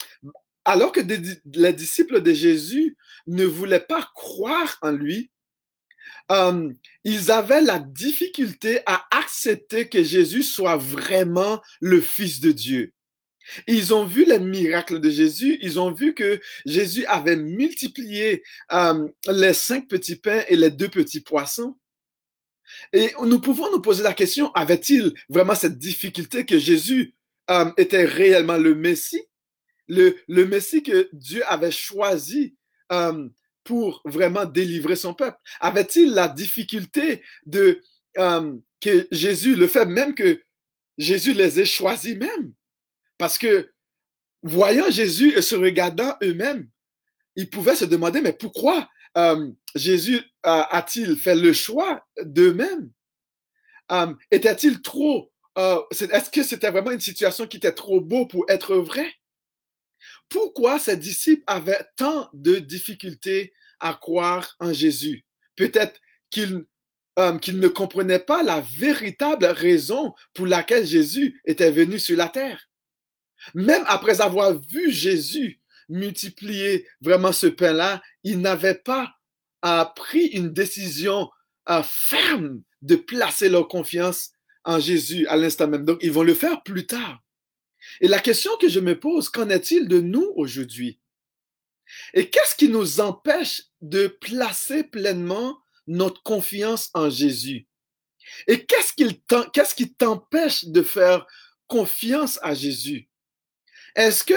Alors 0.65 0.93
que 0.93 1.01
les 1.01 1.73
disciples 1.73 2.21
de 2.21 2.33
Jésus 2.33 2.97
ne 3.27 3.45
voulaient 3.45 3.81
pas 3.81 4.09
croire 4.15 4.79
en 4.83 4.93
lui, 4.93 5.31
euh, 6.31 6.73
ils 7.05 7.31
avaient 7.31 7.61
la 7.61 7.79
difficulté 7.79 8.81
à 8.87 9.05
accepter 9.11 9.89
que 9.89 10.03
Jésus 10.03 10.43
soit 10.43 10.77
vraiment 10.77 11.61
le 11.81 12.01
Fils 12.01 12.41
de 12.41 12.53
Dieu. 12.53 12.93
Ils 13.67 13.93
ont 13.93 14.05
vu 14.05 14.25
les 14.25 14.39
miracles 14.39 15.01
de 15.01 15.11
Jésus, 15.11 15.59
ils 15.63 15.81
ont 15.81 15.91
vu 15.91 16.15
que 16.15 16.41
Jésus 16.65 17.05
avait 17.07 17.37
multiplié 17.37 18.43
euh, 18.73 19.09
les 19.29 19.53
cinq 19.53 19.89
petits 19.89 20.17
pains 20.17 20.45
et 20.49 20.57
les 20.57 20.71
deux 20.71 20.89
petits 20.89 21.21
poissons. 21.21 21.77
Et 22.93 23.13
nous 23.21 23.41
pouvons 23.41 23.71
nous 23.71 23.81
poser 23.81 24.03
la 24.03 24.15
question, 24.15 24.53
avait-il 24.53 25.13
vraiment 25.29 25.55
cette 25.55 25.79
difficulté 25.79 26.47
que 26.47 26.59
Jésus 26.59 27.15
euh, 27.51 27.71
était 27.77 28.05
réellement 28.05 28.57
le 28.57 28.75
Messie, 28.75 29.23
le, 29.89 30.17
Messie 30.29 30.83
que 30.83 31.09
Dieu 31.13 31.43
avait 31.47 31.71
choisi 31.71 32.57
euh, 32.91 33.29
pour 33.65 34.03
vraiment 34.05 34.45
délivrer 34.45 34.97
son 34.97 35.15
peuple? 35.15 35.39
Avait-il 35.61 36.13
la 36.13 36.29
difficulté 36.29 37.23
de 37.47 37.81
que 38.15 39.09
Jésus, 39.11 39.55
le 39.55 39.67
fait 39.67 39.87
même 39.87 40.15
que 40.15 40.43
Jésus 40.99 41.33
les 41.33 41.61
ait 41.61 41.65
choisis 41.65 42.17
même? 42.17 42.53
Parce 43.17 43.39
que 43.39 43.71
voyant 44.43 44.91
Jésus 44.91 45.37
et 45.37 45.43
se 45.43 45.55
regardant 45.55 46.17
eux-mêmes, 46.23 46.69
ils 47.37 47.49
pouvaient 47.49 47.77
se 47.77 47.85
demander, 47.85 48.21
mais 48.21 48.33
pourquoi 48.33 48.89
euh, 49.17 49.51
Jésus 49.75 50.21
a-t-il 50.43 51.17
fait 51.17 51.35
le 51.35 51.53
choix 51.53 52.07
d'eux-mêmes? 52.23 52.91
Euh, 53.91 54.15
était-il 54.31 54.83
trop... 54.83 55.31
Euh, 55.59 55.81
est-ce 55.91 56.31
que 56.31 56.43
c'était 56.43 56.71
vraiment 56.71 56.93
une 56.93 57.01
situation 57.01 57.47
qui 57.47 57.59
était 57.59 57.73
trop 57.73 58.01
beau 58.01 58.27
pour 58.27 58.45
être 58.49 58.77
vrai? 58.77 59.07
Pourquoi 60.33 60.79
ces 60.79 60.97
disciples 60.97 61.45
avaient 61.47 61.85
tant 61.97 62.29
de 62.33 62.57
difficultés 62.57 63.53
à 63.81 63.95
croire 63.95 64.57
en 64.61 64.73
Jésus? 64.73 65.25
Peut-être 65.57 66.01
qu'ils 66.31 66.65
qu'ils 67.43 67.61
ne 67.61 67.69
comprenaient 67.69 68.19
pas 68.19 68.43
la 68.43 68.63
véritable 68.63 69.45
raison 69.45 70.15
pour 70.33 70.47
laquelle 70.47 70.87
Jésus 70.87 71.39
était 71.45 71.71
venu 71.71 71.99
sur 71.99 72.17
la 72.17 72.29
terre. 72.29 72.71
Même 73.55 73.85
après 73.87 74.23
avoir 74.23 74.59
vu 74.59 74.91
Jésus 74.91 75.61
multiplier 75.91 76.89
vraiment 77.03 77.33
ce 77.33 77.49
pain-là, 77.49 78.01
ils 78.25 78.41
n'avaient 78.41 78.81
pas 78.83 79.13
euh, 79.67 79.85
pris 79.95 80.27
une 80.29 80.55
décision 80.55 81.29
euh, 81.69 81.83
ferme 81.83 82.63
de 82.81 82.97
placer 82.97 83.51
leur 83.51 83.69
confiance 83.69 84.31
en 84.65 84.81
Jésus 84.81 85.27
à 85.27 85.37
l'instant 85.37 85.69
même. 85.69 85.85
Donc, 85.85 85.99
ils 86.01 86.13
vont 86.13 86.23
le 86.23 86.35
faire 86.35 86.63
plus 86.63 86.87
tard. 86.87 87.19
Et 88.01 88.09
la 88.09 88.19
question 88.19 88.57
que 88.57 88.69
je 88.69 88.81
me 88.81 88.99
pose, 88.99 89.29
qu'en 89.29 89.51
est-il 89.51 89.89
de 89.89 90.01
nous 90.01 90.33
aujourd'hui? 90.37 91.01
Et 92.15 92.31
qu'est-ce 92.31 92.57
qui 92.57 92.69
nous 92.69 93.01
empêche 93.01 93.63
de 93.81 94.07
placer 94.07 94.85
pleinement 94.85 95.59
notre 95.87 96.23
confiance 96.23 96.91
en 96.95 97.11
Jésus? 97.11 97.69
Et 98.47 98.65
qu'est-ce 98.65 99.75
qui 99.75 99.95
t'empêche 99.95 100.65
de 100.65 100.83
faire 100.83 101.27
confiance 101.67 102.39
à 102.43 102.55
Jésus? 102.55 103.11
Est-ce 103.95 104.25
que 104.25 104.35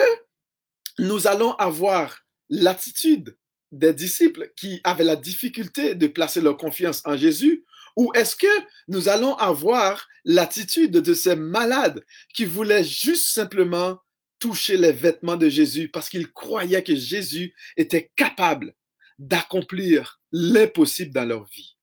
nous 1.00 1.28
allons 1.28 1.54
avoir 1.54 2.26
l'attitude 2.50 3.38
des 3.72 3.94
disciples 3.94 4.52
qui 4.56 4.82
avaient 4.84 5.04
la 5.04 5.16
difficulté 5.16 5.96
de 5.96 6.08
placer 6.08 6.42
leur 6.42 6.58
confiance 6.58 7.02
en 7.06 7.18
Jésus 7.18 7.66
ou 7.96 8.12
est-ce 8.14 8.36
que 8.36 8.66
nous 8.88 9.10
allons 9.10 9.36
avoir 9.36 10.08
l'attitude 10.26 10.92
de 10.92 11.14
ces 11.14 11.36
malades 11.36 12.06
qui 12.34 12.46
voulaient 12.46 12.84
juste 12.84 13.28
simplement 13.28 14.00
toucher 14.40 14.78
les 14.78 14.92
vêtements 14.92 15.38
de 15.38 15.50
Jésus 15.50 15.90
parce 15.90 16.10
qu'ils 16.10 16.32
croyaient 16.32 16.84
que 16.84 16.96
Jésus 16.96 17.56
était 17.78 18.12
capable 18.16 18.76
d'accomplir 19.18 20.22
l'impossible 20.32 21.14
dans 21.14 21.26
leur 21.26 21.46
vie? 21.46 21.78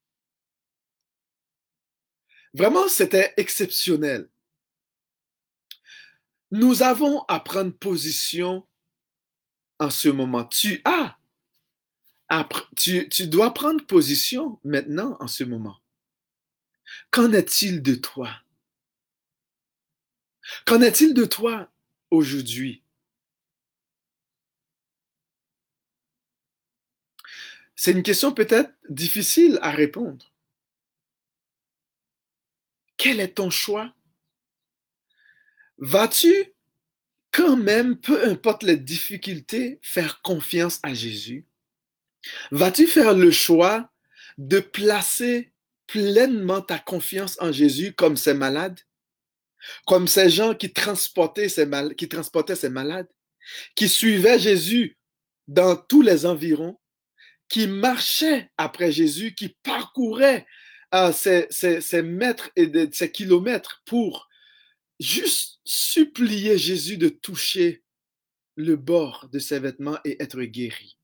Vraiment, 2.54 2.88
c'était 2.88 3.32
exceptionnel. 3.38 4.28
Nous 6.50 6.82
avons 6.82 7.22
à 7.28 7.40
prendre 7.40 7.72
position 7.72 8.66
en 9.78 9.88
ce 9.88 10.10
moment. 10.10 10.44
Tu 10.44 10.82
as, 10.84 11.16
tu, 12.76 13.08
tu 13.08 13.26
dois 13.26 13.54
prendre 13.54 13.84
position 13.86 14.60
maintenant 14.62 15.16
en 15.18 15.28
ce 15.28 15.44
moment. 15.44 15.81
Qu'en 17.10 17.32
est-il 17.32 17.82
de 17.82 17.94
toi? 17.94 18.30
Qu'en 20.66 20.80
est-il 20.82 21.14
de 21.14 21.24
toi 21.24 21.70
aujourd'hui? 22.10 22.82
C'est 27.74 27.92
une 27.92 28.02
question 28.02 28.32
peut-être 28.32 28.72
difficile 28.88 29.58
à 29.62 29.70
répondre. 29.70 30.32
Quel 32.96 33.18
est 33.18 33.34
ton 33.34 33.50
choix? 33.50 33.92
Vas-tu 35.78 36.52
quand 37.32 37.56
même, 37.56 37.98
peu 37.98 38.28
importe 38.28 38.62
les 38.62 38.76
difficultés, 38.76 39.80
faire 39.82 40.22
confiance 40.22 40.78
à 40.84 40.94
Jésus? 40.94 41.46
Vas-tu 42.52 42.86
faire 42.86 43.14
le 43.14 43.32
choix 43.32 43.90
de 44.38 44.60
placer 44.60 45.52
pleinement 45.92 46.62
ta 46.62 46.78
confiance 46.78 47.36
en 47.38 47.52
Jésus 47.52 47.92
comme 47.92 48.16
ces 48.16 48.32
malades? 48.32 48.80
Comme 49.86 50.08
ces 50.08 50.30
gens 50.30 50.54
qui 50.54 50.72
transportaient 50.72 51.50
ces, 51.50 51.68
ces 52.56 52.68
malades, 52.70 53.08
qui 53.76 53.88
suivaient 53.88 54.38
Jésus 54.38 54.96
dans 55.46 55.76
tous 55.76 56.00
les 56.00 56.24
environs, 56.24 56.80
qui 57.48 57.66
marchaient 57.66 58.50
après 58.56 58.90
Jésus, 58.90 59.34
qui 59.34 59.50
parcouraient 59.62 60.46
ces, 61.12 62.02
mètres 62.02 62.50
et 62.56 62.70
ces 62.90 63.12
kilomètres 63.12 63.82
pour 63.84 64.30
juste 64.98 65.60
supplier 65.64 66.56
Jésus 66.56 66.96
de 66.96 67.10
toucher 67.10 67.82
le 68.56 68.76
bord 68.76 69.28
de 69.30 69.38
ses 69.38 69.58
vêtements 69.58 69.98
et 70.06 70.20
être 70.22 70.42
guéri? 70.42 70.96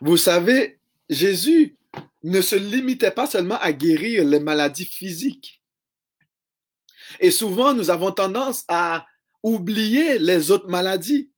Vous 0.00 0.16
savez, 0.16 0.78
Jésus 1.10 1.76
ne 2.22 2.40
se 2.40 2.56
limitait 2.56 3.10
pas 3.10 3.26
seulement 3.26 3.58
à 3.58 3.72
guérir 3.72 4.24
les 4.24 4.40
maladies 4.40 4.86
physiques. 4.86 5.62
Et 7.20 7.30
souvent, 7.30 7.74
nous 7.74 7.90
avons 7.90 8.12
tendance 8.12 8.64
à 8.68 9.06
oublier 9.42 10.18
les 10.18 10.50
autres 10.50 10.68
maladies. 10.68 11.32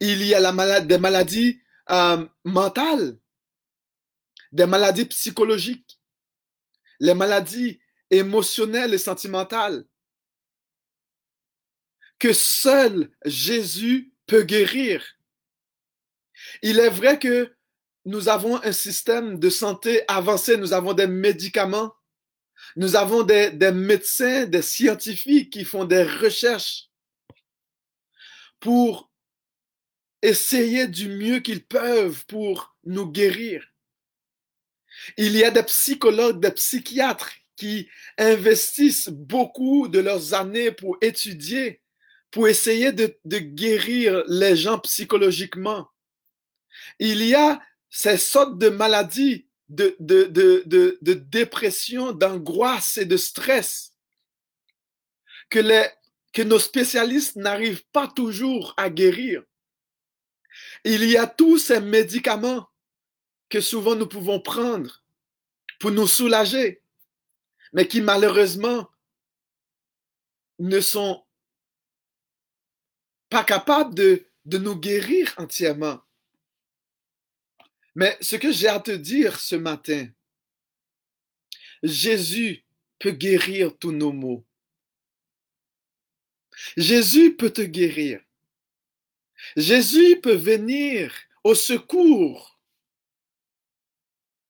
Il 0.00 0.22
y 0.24 0.34
a 0.34 0.80
des 0.80 0.98
maladies 0.98 1.60
euh, 1.90 2.26
mentales, 2.44 3.18
des 4.52 4.66
maladies 4.66 5.06
psychologiques, 5.06 6.00
les 6.98 7.14
maladies 7.14 7.80
émotionnelles 8.10 8.94
et 8.94 8.98
sentimentales, 8.98 9.84
que 12.18 12.32
seul 12.32 13.10
Jésus 13.24 14.12
peut 14.26 14.42
guérir. 14.42 15.04
Il 16.62 16.78
est 16.80 16.90
vrai 16.90 17.18
que 17.18 17.55
nous 18.06 18.28
avons 18.28 18.62
un 18.62 18.72
système 18.72 19.38
de 19.38 19.50
santé 19.50 20.02
avancé, 20.06 20.56
nous 20.56 20.72
avons 20.72 20.94
des 20.94 21.08
médicaments, 21.08 21.92
nous 22.76 22.94
avons 22.94 23.24
des, 23.24 23.50
médecins, 23.72 24.46
des 24.46 24.62
scientifiques 24.62 25.52
qui 25.52 25.64
font 25.64 25.84
des 25.84 26.04
recherches 26.04 26.88
pour 28.60 29.10
essayer 30.22 30.86
du 30.86 31.08
mieux 31.08 31.40
qu'ils 31.40 31.66
peuvent 31.66 32.24
pour 32.26 32.76
nous 32.84 33.10
guérir. 33.10 33.66
Il 35.16 35.36
y 35.36 35.44
a 35.44 35.50
des 35.50 35.64
psychologues, 35.64 36.40
des 36.40 36.52
psychiatres 36.52 37.32
qui 37.56 37.88
investissent 38.18 39.08
beaucoup 39.08 39.88
de 39.88 39.98
leurs 39.98 40.32
années 40.32 40.70
pour 40.70 40.96
étudier, 41.00 41.82
pour 42.30 42.46
essayer 42.46 42.92
de, 42.92 43.18
guérir 43.24 44.22
les 44.28 44.56
gens 44.56 44.78
psychologiquement. 44.78 45.88
Il 47.00 47.22
y 47.22 47.34
a 47.34 47.60
ces 47.96 48.18
sortes 48.18 48.58
de 48.58 48.68
maladies 48.68 49.48
de, 49.70 49.96
de, 50.00 50.24
de, 50.24 50.98
de 51.00 51.14
dépression, 51.14 52.12
d'angoisse 52.12 52.98
et 52.98 53.06
de 53.06 53.16
stress 53.16 53.94
que, 55.48 55.60
les, 55.60 55.88
que 56.34 56.42
nos 56.42 56.58
spécialistes 56.58 57.36
n'arrivent 57.36 57.86
pas 57.92 58.06
toujours 58.06 58.74
à 58.76 58.90
guérir. 58.90 59.42
Il 60.84 61.04
y 61.04 61.16
a 61.16 61.26
tous 61.26 61.56
ces 61.56 61.80
médicaments 61.80 62.68
que 63.48 63.62
souvent 63.62 63.94
nous 63.94 64.06
pouvons 64.06 64.40
prendre 64.40 65.02
pour 65.80 65.90
nous 65.90 66.06
soulager, 66.06 66.82
mais 67.72 67.88
qui 67.88 68.02
malheureusement 68.02 68.90
ne 70.58 70.80
sont 70.80 71.24
pas 73.30 73.42
capables 73.42 73.94
de, 73.94 74.26
de 74.44 74.58
nous 74.58 74.76
guérir 74.76 75.34
entièrement. 75.38 76.05
Mais 77.96 78.16
ce 78.20 78.36
que 78.36 78.52
j'ai 78.52 78.68
à 78.68 78.78
te 78.78 78.92
dire 78.92 79.40
ce 79.40 79.56
matin, 79.56 80.08
Jésus 81.82 82.64
peut 82.98 83.10
guérir 83.10 83.76
tous 83.78 83.90
nos 83.90 84.12
maux. 84.12 84.46
Jésus 86.76 87.34
peut 87.36 87.50
te 87.50 87.62
guérir. 87.62 88.20
Jésus 89.56 90.20
peut 90.20 90.36
venir 90.36 91.12
au 91.42 91.54
secours 91.54 92.56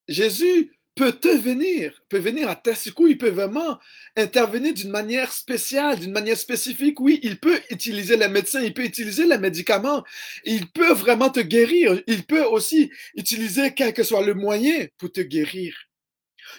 Jésus 0.08 0.75
peut 0.96 1.12
te 1.12 1.28
venir, 1.28 1.92
peut 2.08 2.18
venir 2.18 2.48
à 2.48 2.56
tes 2.56 2.74
secours, 2.74 3.06
il 3.06 3.18
peut 3.18 3.28
vraiment 3.28 3.78
intervenir 4.16 4.72
d'une 4.72 4.90
manière 4.90 5.30
spéciale, 5.30 6.00
d'une 6.00 6.10
manière 6.10 6.38
spécifique. 6.38 6.98
Oui, 7.00 7.20
il 7.22 7.38
peut 7.38 7.60
utiliser 7.70 8.16
les 8.16 8.28
médecins, 8.28 8.62
il 8.62 8.72
peut 8.72 8.84
utiliser 8.84 9.26
les 9.26 9.36
médicaments, 9.36 10.02
il 10.44 10.66
peut 10.68 10.94
vraiment 10.94 11.28
te 11.28 11.40
guérir, 11.40 12.02
il 12.06 12.24
peut 12.24 12.44
aussi 12.44 12.90
utiliser 13.14 13.74
quel 13.74 13.92
que 13.92 14.02
soit 14.02 14.24
le 14.24 14.32
moyen 14.32 14.86
pour 14.96 15.12
te 15.12 15.20
guérir. 15.20 15.76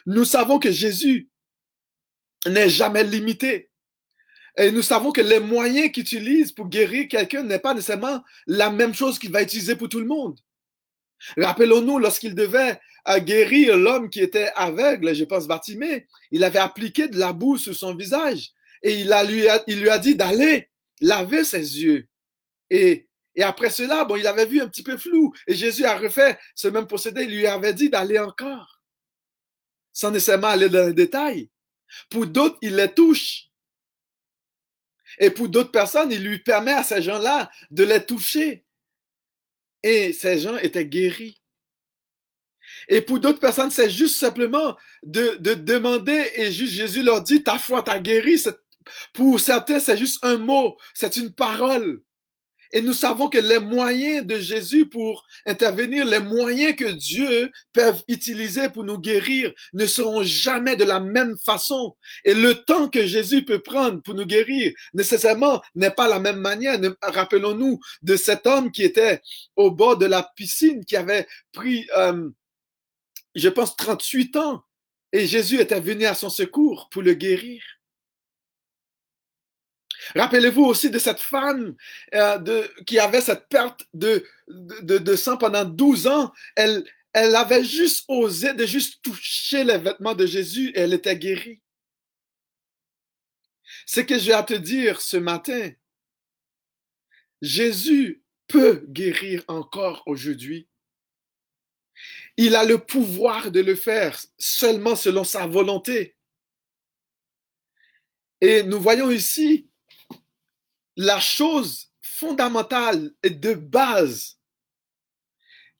Nous 0.05 0.23
savons 0.23 0.59
que 0.59 0.71
Jésus 0.71 1.29
n'est 2.45 2.69
jamais 2.69 3.03
limité. 3.03 3.71
Et 4.55 4.71
nous 4.71 4.83
savons 4.83 5.11
que 5.11 5.21
les 5.21 5.39
moyens 5.39 5.91
qu'il 5.91 6.03
utilise 6.03 6.51
pour 6.51 6.67
guérir 6.67 7.07
quelqu'un 7.07 7.43
n'est 7.43 7.59
pas 7.59 7.73
nécessairement 7.73 8.23
la 8.45 8.69
même 8.69 8.93
chose 8.93 9.17
qu'il 9.17 9.31
va 9.31 9.41
utiliser 9.41 9.75
pour 9.75 9.89
tout 9.89 9.99
le 9.99 10.07
monde. 10.07 10.39
Rappelons-nous, 11.37 11.97
lorsqu'il 11.97 12.35
devait 12.35 12.79
euh, 13.09 13.19
guérir 13.19 13.77
l'homme 13.77 14.09
qui 14.09 14.21
était 14.21 14.51
aveugle, 14.55 15.13
je 15.15 15.23
pense 15.23 15.47
Bartimée, 15.47 16.07
il 16.31 16.43
avait 16.43 16.59
appliqué 16.59 17.07
de 17.07 17.17
la 17.17 17.33
boue 17.33 17.57
sur 17.57 17.75
son 17.75 17.95
visage 17.95 18.51
et 18.83 18.99
il, 18.99 19.07
lui, 19.27 19.89
a, 19.89 19.97
dit 19.99 20.15
d'aller 20.15 20.69
laver 21.01 21.43
ses 21.43 21.81
yeux. 21.81 22.07
Et, 22.69 23.07
et 23.35 23.43
après 23.43 23.69
cela, 23.69 24.03
bon, 24.03 24.17
il 24.17 24.27
avait 24.27 24.45
vu 24.45 24.61
un 24.61 24.67
petit 24.67 24.83
peu 24.83 24.97
flou 24.97 25.33
et 25.47 25.55
Jésus 25.55 25.85
a 25.85 25.97
refait 25.97 26.37
ce 26.53 26.67
même 26.67 26.87
procédé. 26.87 27.23
Il 27.23 27.35
lui 27.35 27.47
avait 27.47 27.73
dit 27.73 27.89
d'aller 27.89 28.19
encore, 28.19 28.81
sans 29.93 30.11
nécessairement 30.11 30.47
aller 30.47 30.69
dans 30.69 30.87
les 30.87 30.93
détails. 30.93 31.49
Pour 32.09 32.27
d'autres, 32.27 32.57
il 32.61 32.75
les 32.75 32.93
touche. 32.93 33.45
Et 35.19 35.31
pour 35.31 35.47
d'autres 35.49 35.71
personnes, 35.71 36.11
il 36.11 36.23
lui 36.23 36.39
permet 36.39 36.73
à 36.73 36.83
ces 36.83 37.01
gens-là 37.01 37.49
de 37.71 37.83
les 37.83 38.05
toucher. 38.05 38.65
Et 39.81 40.13
ces 40.13 40.39
gens 40.39 40.57
étaient 40.57 40.85
guéris. 40.85 41.41
Et 42.87 43.01
pour 43.01 43.19
d'autres 43.19 43.39
personnes, 43.39 43.71
c'est 43.71 43.89
juste 43.89 44.17
simplement 44.17 44.75
de, 45.03 45.37
demander 45.55 46.31
et 46.35 46.51
juste 46.51 46.73
Jésus 46.73 47.03
leur 47.03 47.21
dit, 47.21 47.43
ta 47.43 47.57
foi 47.57 47.83
t'a 47.83 47.99
guéri. 47.99 48.41
Pour 49.13 49.39
certains, 49.39 49.79
c'est 49.79 49.97
juste 49.97 50.23
un 50.23 50.37
mot, 50.37 50.77
c'est 50.93 51.17
une 51.17 51.33
parole. 51.33 52.01
Et 52.73 52.81
nous 52.81 52.93
savons 52.93 53.29
que 53.29 53.37
les 53.37 53.59
moyens 53.59 54.25
de 54.25 54.39
Jésus 54.39 54.87
pour 54.87 55.25
intervenir, 55.45 56.05
les 56.05 56.19
moyens 56.19 56.75
que 56.75 56.91
Dieu 56.91 57.49
peut 57.73 57.93
utiliser 58.07 58.69
pour 58.69 58.83
nous 58.83 58.97
guérir 58.97 59.53
ne 59.73 59.85
seront 59.85 60.23
jamais 60.23 60.75
de 60.75 60.83
la 60.83 60.99
même 60.99 61.37
façon. 61.37 61.95
Et 62.25 62.33
le 62.33 62.55
temps 62.55 62.89
que 62.89 63.05
Jésus 63.05 63.45
peut 63.45 63.59
prendre 63.59 64.01
pour 64.01 64.15
nous 64.15 64.25
guérir, 64.25 64.73
nécessairement, 64.93 65.61
n'est 65.75 65.91
pas 65.91 66.07
la 66.07 66.19
même 66.19 66.39
manière. 66.39 66.77
Rappelons-nous 67.01 67.79
de 68.01 68.15
cet 68.17 68.45
homme 68.47 68.71
qui 68.71 68.83
était 68.83 69.21
au 69.55 69.71
bord 69.71 69.97
de 69.97 70.05
la 70.05 70.29
piscine, 70.35 70.83
qui 70.83 70.97
avait 70.97 71.25
pris, 71.53 71.87
euh, 71.97 72.29
je 73.39 73.49
pense, 73.49 73.75
38 73.75 74.35
ans. 74.37 74.63
Et 75.11 75.25
Jésus 75.25 75.59
était 75.59 75.79
venu 75.79 76.05
à 76.05 76.13
son 76.13 76.29
secours 76.29 76.89
pour 76.89 77.01
le 77.01 77.13
guérir. 77.13 77.63
Rappelez-vous 80.15 80.63
aussi 80.63 80.89
de 80.89 80.99
cette 80.99 81.19
femme 81.19 81.75
euh, 82.13 82.67
qui 82.85 82.99
avait 82.99 83.21
cette 83.21 83.47
perte 83.49 83.87
de, 83.93 84.25
sang 85.15 85.37
pendant 85.37 85.65
12 85.65 86.07
ans. 86.07 86.33
Elle, 86.55 86.83
elle 87.13 87.35
avait 87.35 87.63
juste 87.63 88.05
osé 88.07 88.53
de 88.53 88.65
juste 88.65 89.01
toucher 89.01 89.63
les 89.63 89.77
vêtements 89.77 90.13
de 90.13 90.25
Jésus 90.25 90.69
et 90.69 90.81
elle 90.81 90.93
était 90.93 91.17
guérie. 91.17 91.61
Ce 93.85 94.01
que 94.01 94.17
j'ai 94.17 94.33
à 94.33 94.43
te 94.43 94.53
dire 94.53 95.01
ce 95.01 95.17
matin, 95.17 95.71
Jésus 97.41 98.23
peut 98.47 98.85
guérir 98.87 99.43
encore 99.47 100.03
aujourd'hui. 100.05 100.67
Il 102.37 102.55
a 102.55 102.63
le 102.63 102.77
pouvoir 102.77 103.51
de 103.51 103.59
le 103.59 103.75
faire 103.75 104.19
seulement 104.37 104.95
selon 104.95 105.23
sa 105.23 105.47
volonté. 105.47 106.15
Et 108.41 108.63
nous 108.63 108.79
voyons 108.79 109.09
ici 109.09 109.67
la 110.95 111.19
chose 111.19 111.91
fondamentale 112.01 113.11
et 113.23 113.31
de 113.31 113.53
base 113.53 114.37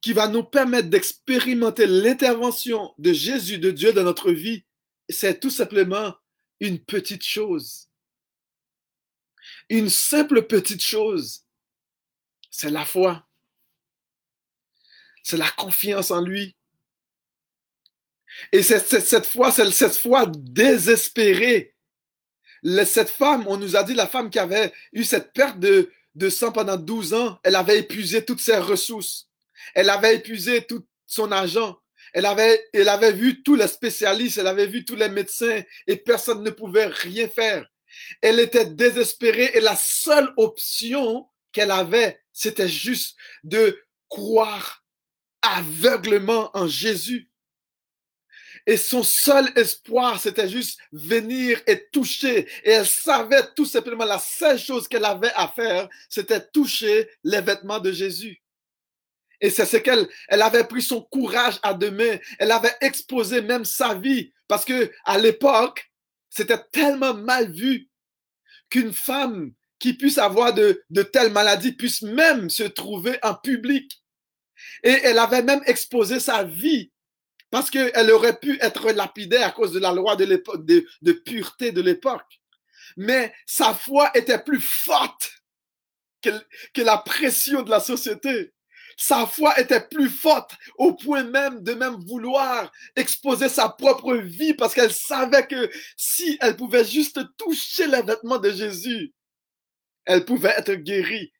qui 0.01 0.13
va 0.13 0.27
nous 0.27 0.43
permettre 0.43 0.89
d'expérimenter 0.89 1.85
l'intervention 1.87 2.93
de 2.97 3.13
Jésus, 3.13 3.57
de 3.57 3.71
Dieu 3.71 3.93
dans 3.93 4.03
notre 4.03 4.31
vie, 4.31 4.63
c'est 5.09 5.39
tout 5.39 5.49
simplement 5.49 6.15
une 6.59 6.79
petite 6.79 7.23
chose. 7.23 7.89
Une 9.69 9.89
simple 9.89 10.47
petite 10.47 10.81
chose. 10.81 11.45
C'est 12.49 12.69
la 12.69 12.85
foi. 12.85 13.26
C'est 15.27 15.35
la 15.35 15.49
confiance 15.49 16.11
en 16.11 16.21
lui. 16.21 16.55
Et 18.53 18.63
cette 18.63 19.25
foi, 19.25 19.51
c'est 19.51 19.69
cette 19.71 19.97
foi 19.97 20.25
désespérée 20.25 21.75
cette 22.85 23.09
femme, 23.09 23.45
on 23.47 23.57
nous 23.57 23.75
a 23.75 23.83
dit 23.83 23.93
la 23.93 24.07
femme 24.07 24.29
qui 24.29 24.39
avait 24.39 24.71
eu 24.93 25.03
cette 25.03 25.33
perte 25.33 25.59
de, 25.59 25.91
sang 26.29 26.51
pendant 26.51 26.77
12 26.77 27.13
ans, 27.13 27.39
elle 27.43 27.55
avait 27.55 27.79
épuisé 27.79 28.23
toutes 28.23 28.39
ses 28.39 28.57
ressources. 28.57 29.27
Elle 29.75 29.89
avait 29.89 30.15
épuisé 30.15 30.63
tout 30.63 30.85
son 31.05 31.31
argent. 31.31 31.77
Elle 32.13 32.25
avait 32.25 33.11
vu 33.11 33.43
tous 33.43 33.55
les 33.55 33.67
spécialistes, 33.67 34.37
elle 34.37 34.47
avait 34.47 34.65
vu 34.65 34.85
tous 34.85 34.95
les 34.95 35.09
médecins 35.09 35.61
et 35.87 35.97
personne 35.97 36.41
ne 36.41 36.51
pouvait 36.51 36.87
rien 36.87 37.27
faire. 37.27 37.65
Elle 38.21 38.39
était 38.39 38.65
désespérée 38.65 39.51
et 39.53 39.59
la 39.59 39.75
seule 39.75 40.31
option 40.37 41.27
qu'elle 41.51 41.71
avait, 41.71 42.19
c'était 42.31 42.69
juste 42.69 43.17
de 43.43 43.77
croire 44.07 44.86
aveuglement 45.41 46.49
en 46.53 46.67
Jésus. 46.67 47.29
Et 48.65 48.75
son 48.75 49.01
seul 49.01 49.49
espoir, 49.55 50.19
c'était 50.19 50.49
juste 50.49 50.77
venir 50.91 51.61
et 51.67 51.87
toucher. 51.91 52.49
Et 52.63 52.71
elle 52.71 52.85
savait 52.85 53.43
tout 53.55 53.65
simplement 53.65 54.03
la 54.03 54.19
seule 54.19 54.59
chose 54.59 54.89
qu'elle 54.89 55.05
avait 55.05 55.31
à 55.35 55.47
faire, 55.47 55.87
c'était 56.09 56.45
toucher 56.45 57.09
les 57.23 57.39
vêtements 57.39 57.79
de 57.79 57.93
Jésus. 57.93 58.41
Et 59.39 59.49
c'est 59.49 59.65
ce 59.65 59.77
qu'elle, 59.77 60.07
elle 60.27 60.41
avait 60.41 60.65
pris 60.65 60.81
son 60.81 61.01
courage 61.01 61.59
à 61.63 61.73
deux 61.73 61.91
mains. 61.91 62.17
Elle 62.39 62.51
avait 62.51 62.75
exposé 62.81 63.41
même 63.41 63.63
sa 63.63 63.93
vie. 63.93 64.33
Parce 64.47 64.65
que 64.65 64.91
à 65.05 65.17
l'époque, 65.17 65.89
c'était 66.29 66.61
tellement 66.71 67.13
mal 67.13 67.51
vu 67.51 67.87
qu'une 68.69 68.93
femme 68.93 69.53
qui 69.79 69.93
puisse 69.93 70.17
avoir 70.17 70.53
de, 70.53 70.83
de 70.89 71.03
telles 71.03 71.31
maladies 71.31 71.71
puisse 71.71 72.01
même 72.01 72.49
se 72.49 72.63
trouver 72.63 73.17
en 73.21 73.35
public. 73.35 74.03
Et 74.83 74.91
elle 74.91 75.19
avait 75.19 75.43
même 75.43 75.61
exposé 75.65 76.19
sa 76.19 76.43
vie 76.43 76.91
parce 77.49 77.69
qu'elle 77.69 78.11
aurait 78.11 78.37
pu 78.39 78.57
être 78.61 78.91
lapidée 78.91 79.37
à 79.37 79.51
cause 79.51 79.71
de 79.71 79.79
la 79.79 79.93
loi 79.93 80.15
de, 80.15 80.25
l'époque, 80.25 80.65
de, 80.65 81.11
pureté 81.11 81.71
de 81.71 81.81
l'époque. 81.81 82.41
Mais 82.97 83.33
sa 83.45 83.73
foi 83.73 84.11
était 84.15 84.39
plus 84.39 84.61
forte 84.61 85.31
que, 86.21 86.29
que 86.73 86.81
la 86.81 86.97
pression 86.97 87.61
de 87.61 87.69
la 87.69 87.79
société. 87.79 88.53
Sa 88.99 89.27
foi 89.27 89.59
était 89.59 89.87
plus 89.87 90.09
forte 90.09 90.55
au 90.77 90.93
point 90.93 91.23
même 91.23 91.61
de 91.61 91.73
même 91.73 92.03
vouloir 92.07 92.71
exposer 92.95 93.47
sa 93.47 93.69
propre 93.69 94.15
vie 94.15 94.55
parce 94.55 94.73
qu'elle 94.73 94.91
savait 94.91 95.45
que 95.45 95.69
si 95.95 96.37
elle 96.41 96.57
pouvait 96.57 96.83
juste 96.83 97.19
toucher 97.37 97.85
les 97.85 98.01
vêtements 98.01 98.39
de 98.39 98.49
Jésus, 98.49 99.13
elle 100.05 100.25
pouvait 100.25 100.55
être 100.57 100.73
guérie. 100.73 101.31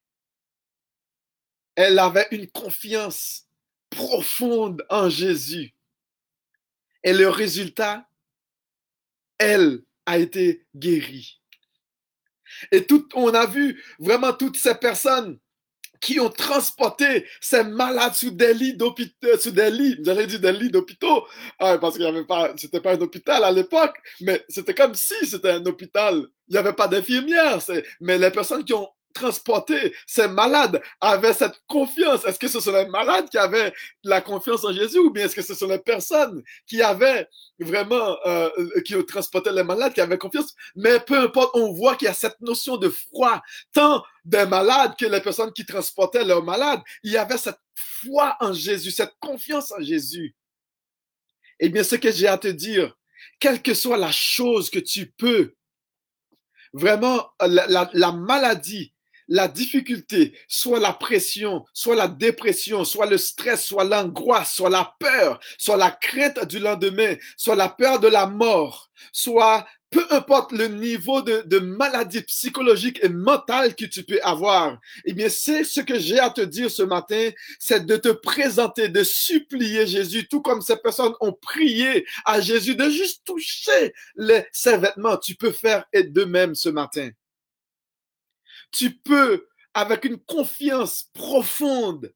Elle 1.78 2.00
avait 2.00 2.28
une 2.32 2.48
confiance 2.48 3.46
profonde 3.92 4.84
en 4.90 5.10
Jésus. 5.10 5.76
Et 7.04 7.14
le 7.14 7.30
résultat, 7.30 8.10
elle 9.38 9.84
a 10.08 10.18
été 10.18 10.66
guérie. 10.76 11.40
Et 12.72 12.86
tout, 12.86 13.08
on 13.14 13.34
a 13.34 13.46
vu 13.46 13.84
vraiment 14.00 14.34
toutes 14.34 14.58
ces 14.58 14.74
personnes 14.74 15.38
qui 16.02 16.20
ont 16.20 16.30
transporté 16.30 17.28
ces 17.42 17.64
malades 17.64 18.14
sous 18.14 18.32
des 18.32 18.54
lits 18.56 18.76
d'hôpital, 18.76 19.40
sous 19.40 19.52
des 19.52 19.70
lits, 19.70 19.98
j'allais 20.04 20.26
dire 20.28 20.40
des 20.40 20.52
lits 20.52 20.72
d'hôpitaux, 20.72 21.28
ah, 21.60 21.78
parce 21.78 21.96
qu'il 21.96 22.04
n'y 22.04 22.10
avait 22.10 22.26
pas, 22.26 22.54
c'était 22.58 22.82
pas 22.82 22.94
un 22.94 23.02
hôpital 23.02 23.44
à 23.44 23.52
l'époque, 23.52 23.98
mais 24.22 24.44
c'était 24.50 24.76
comme 24.76 24.96
si 24.96 25.28
c'était 25.28 25.52
un 25.52 25.66
hôpital. 25.66 26.26
Il 26.48 26.54
n'y 26.54 26.58
avait 26.58 26.74
pas 26.74 26.88
d'infirmières, 26.88 27.60
mais 28.00 28.18
les 28.18 28.32
personnes 28.32 28.64
qui 28.64 28.74
ont 28.74 28.90
transporter 29.18 29.94
ces 30.06 30.28
malades 30.28 30.82
avaient 31.02 31.34
cette 31.34 31.60
confiance. 31.68 32.26
Est-ce 32.26 32.40
que 32.40 32.48
ce 32.48 32.60
sont 32.60 32.72
les 32.72 32.88
malades 32.88 33.30
qui 33.30 33.38
avaient 33.38 33.74
la 34.04 34.22
confiance 34.22 34.64
en 34.64 34.74
Jésus 34.74 35.00
ou 35.00 35.10
bien 35.12 35.26
est-ce 35.26 35.36
que 35.36 35.42
ce 35.42 35.56
sont 35.56 35.68
les 35.68 35.80
personnes 35.80 36.44
qui 36.66 36.82
avaient 36.82 37.28
vraiment, 37.60 38.18
euh, 38.26 38.50
qui 38.86 38.94
transporté 39.06 39.52
les 39.52 39.64
malades, 39.64 39.94
qui 39.94 40.02
avaient 40.02 40.18
confiance? 40.18 40.54
Mais 40.76 41.00
peu 41.00 41.20
importe, 41.20 41.52
on 41.56 41.74
voit 41.74 41.96
qu'il 41.96 42.08
y 42.08 42.12
a 42.12 42.14
cette 42.14 42.40
notion 42.42 42.78
de 42.78 42.90
froid, 42.90 43.42
tant 43.74 44.04
des 44.24 44.46
malades 44.46 44.96
que 45.00 45.06
les 45.06 45.22
personnes 45.22 45.54
qui 45.54 45.66
transportaient 45.66 46.24
leurs 46.24 46.44
malades. 46.44 46.82
Il 47.04 47.12
y 47.12 47.18
avait 47.18 47.38
cette 47.38 47.60
foi 47.76 48.36
en 48.40 48.54
Jésus, 48.54 48.92
cette 48.92 49.16
confiance 49.20 49.72
en 49.72 49.82
Jésus. 49.82 50.36
Eh 51.60 51.70
bien, 51.70 51.84
ce 51.84 51.96
que 51.96 52.12
j'ai 52.12 52.28
à 52.28 52.38
te 52.38 52.48
dire, 52.48 52.96
quelle 53.40 53.62
que 53.62 53.74
soit 53.74 53.98
la 53.98 54.12
chose 54.12 54.70
que 54.70 54.80
tu 54.80 55.12
peux, 55.18 55.56
vraiment, 56.74 57.32
la 57.42 58.12
maladie, 58.12 58.94
la 59.28 59.48
difficulté, 59.48 60.34
soit 60.48 60.80
la 60.80 60.94
pression, 60.94 61.66
soit 61.74 61.96
la 61.96 62.08
dépression, 62.08 62.84
soit 62.84 63.06
le 63.06 63.18
stress, 63.18 63.66
soit 63.66 63.84
l'angoisse, 63.84 64.54
soit 64.54 64.70
la 64.70 64.94
peur, 65.00 65.40
soit 65.58 65.78
la 65.78 65.92
crainte 65.92 66.46
du 66.46 66.60
lendemain, 66.60 67.16
soit 67.36 67.56
la 67.56 67.70
peur 67.70 68.00
de 68.00 68.08
la 68.08 68.28
mort, 68.28 68.90
soit 69.12 69.66
peu 69.90 70.06
importe 70.10 70.52
le 70.52 70.68
niveau 70.68 71.22
de, 71.22 71.60
maladie 71.60 72.22
psychologique 72.22 73.00
et 73.04 73.10
mentale 73.10 73.76
que 73.76 73.86
tu 73.86 74.04
peux 74.04 74.20
avoir, 74.22 74.80
eh 75.06 75.14
bien, 75.14 75.30
c'est 75.30 75.64
ce 75.64 75.80
que 75.82 75.98
j'ai 75.98 76.20
à 76.20 76.30
te 76.30 76.42
dire 76.42 76.70
ce 76.70 76.84
matin, 76.84 77.30
c'est 77.60 77.86
de 77.86 77.96
te 77.96 78.10
présenter, 78.10 78.90
de 78.90 79.04
supplier 79.04 79.88
Jésus, 79.88 80.28
tout 80.28 80.42
comme 80.42 80.62
ces 80.62 80.78
personnes 80.78 81.14
ont 81.22 81.34
prié 81.34 82.06
à 82.26 82.42
Jésus, 82.42 82.76
de 82.76 82.90
juste 82.90 83.22
toucher 83.26 83.94
les, 84.16 84.46
ses 84.52 84.78
vêtements. 84.78 85.18
Tu 85.18 85.36
peux 85.36 85.52
faire 85.52 85.86
et 85.94 86.04
de 86.04 86.24
même 86.26 86.54
ce 86.54 86.70
matin 86.70 87.10
tu 88.72 88.92
peux, 88.92 89.48
avec 89.74 90.06
une 90.06 90.18
confiance 90.18 91.10
profonde, 91.14 92.14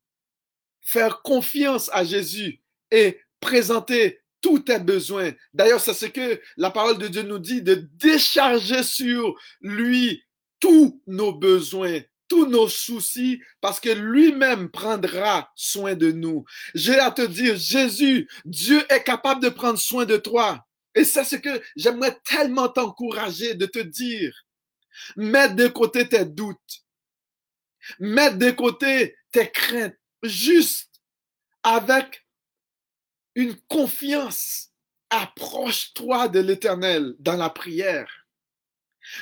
faire 0.81 1.21
confiance 1.21 1.89
à 1.93 2.03
Jésus 2.03 2.61
et 2.91 3.19
présenter 3.39 4.21
tous 4.41 4.59
tes 4.59 4.79
besoins. 4.79 5.31
D'ailleurs, 5.53 5.79
c'est 5.79 5.93
ce 5.93 6.07
que 6.07 6.41
la 6.57 6.71
parole 6.71 6.97
de 6.97 7.07
Dieu 7.07 7.21
nous 7.21 7.39
dit, 7.39 7.61
de 7.61 7.75
décharger 7.93 8.83
sur 8.83 9.35
lui 9.61 10.23
tous 10.59 11.01
nos 11.07 11.33
besoins, 11.33 11.99
tous 12.27 12.47
nos 12.47 12.67
soucis, 12.67 13.41
parce 13.61 13.79
que 13.79 13.89
lui-même 13.89 14.69
prendra 14.69 15.51
soin 15.55 15.95
de 15.95 16.11
nous. 16.11 16.45
J'ai 16.73 16.99
à 16.99 17.11
te 17.11 17.21
dire, 17.21 17.55
Jésus, 17.57 18.29
Dieu 18.45 18.81
est 18.89 19.03
capable 19.03 19.41
de 19.41 19.49
prendre 19.49 19.79
soin 19.79 20.05
de 20.05 20.17
toi. 20.17 20.65
Et 20.95 21.03
c'est 21.03 21.23
ce 21.23 21.35
que 21.35 21.61
j'aimerais 21.75 22.17
tellement 22.25 22.67
t'encourager 22.67 23.53
de 23.53 23.65
te 23.65 23.79
dire. 23.79 24.33
Mets 25.15 25.49
de 25.49 25.67
côté 25.67 26.07
tes 26.07 26.25
doutes. 26.25 26.85
Mets 27.99 28.35
de 28.35 28.51
côté 28.51 29.15
tes 29.31 29.49
craintes. 29.49 29.97
Juste 30.23 31.01
avec 31.63 32.25
une 33.35 33.55
confiance. 33.67 34.69
Approche-toi 35.09 36.29
de 36.29 36.39
l'éternel 36.39 37.15
dans 37.19 37.35
la 37.35 37.49
prière. 37.49 38.09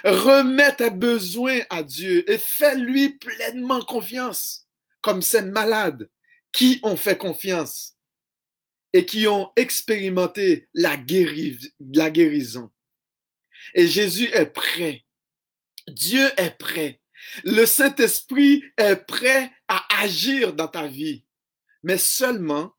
Remets 0.04 0.76
tes 0.76 0.90
besoins 0.90 1.62
à 1.70 1.84
Dieu 1.84 2.30
et 2.30 2.38
fais-lui 2.38 3.18
pleinement 3.18 3.82
confiance, 3.82 4.68
comme 5.02 5.22
ces 5.22 5.42
malades 5.42 6.10
qui 6.52 6.80
ont 6.84 6.98
fait 6.98 7.18
confiance 7.18 7.96
et 8.94 9.06
qui 9.06 9.28
ont 9.28 9.52
expérimenté 9.56 10.68
la 10.74 10.98
guérison. 10.98 12.72
Et 13.74 13.88
Jésus 13.88 14.30
est 14.34 14.48
prêt. 14.48 15.06
Dieu 15.90 16.30
est 16.38 16.58
prêt. 16.58 17.02
Le 17.44 17.66
Saint-Esprit 17.66 18.64
est 18.78 18.96
prêt 18.96 19.52
à 19.68 20.02
agir 20.02 20.54
dans 20.54 20.68
ta 20.68 20.88
vie, 20.88 21.24
mais 21.84 21.98
seulement 21.98 22.74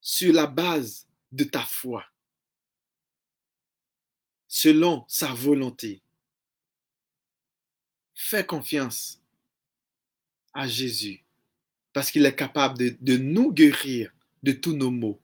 sur 0.00 0.32
la 0.32 0.46
base 0.46 1.06
de 1.32 1.44
ta 1.44 1.62
foi, 1.62 2.04
selon 4.48 5.04
sa 5.08 5.32
volonté. 5.32 6.02
Fais 8.14 8.44
confiance 8.46 9.20
à 10.52 10.66
Jésus 10.66 11.24
parce 11.92 12.10
qu'il 12.10 12.24
est 12.24 12.36
capable 12.36 12.78
de, 12.78 12.96
de, 13.00 13.16
nous 13.16 13.52
guérir 13.52 14.12
de 14.42 14.52
tous 14.52 14.74
nos 14.74 14.90
maux. 14.90 15.20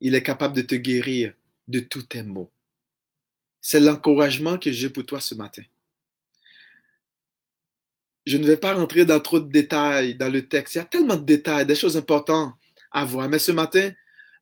Il 0.00 0.14
est 0.14 0.22
capable 0.22 0.56
de 0.56 0.62
te 0.62 0.74
guérir 0.74 1.34
de 1.68 1.80
tous 1.80 2.02
tes 2.02 2.22
maux. 2.22 2.50
C'est 3.60 3.80
l'encouragement 3.80 4.58
que 4.58 4.72
j'ai 4.72 4.90
pour 4.90 5.06
toi 5.06 5.20
ce 5.20 5.34
matin. 5.34 5.62
Je 8.24 8.36
ne 8.36 8.46
vais 8.46 8.56
pas 8.56 8.74
rentrer 8.74 9.04
dans 9.04 9.20
trop 9.20 9.40
de 9.40 9.50
détails 9.50 10.14
dans 10.14 10.30
le 10.30 10.46
texte. 10.46 10.74
Il 10.74 10.78
y 10.78 10.80
a 10.80 10.84
tellement 10.84 11.16
de 11.16 11.24
détails, 11.24 11.66
des 11.66 11.74
choses 11.74 11.96
importantes 11.96 12.54
à 12.90 13.04
voir. 13.04 13.28
Mais 13.28 13.38
ce 13.38 13.52
matin, 13.52 13.92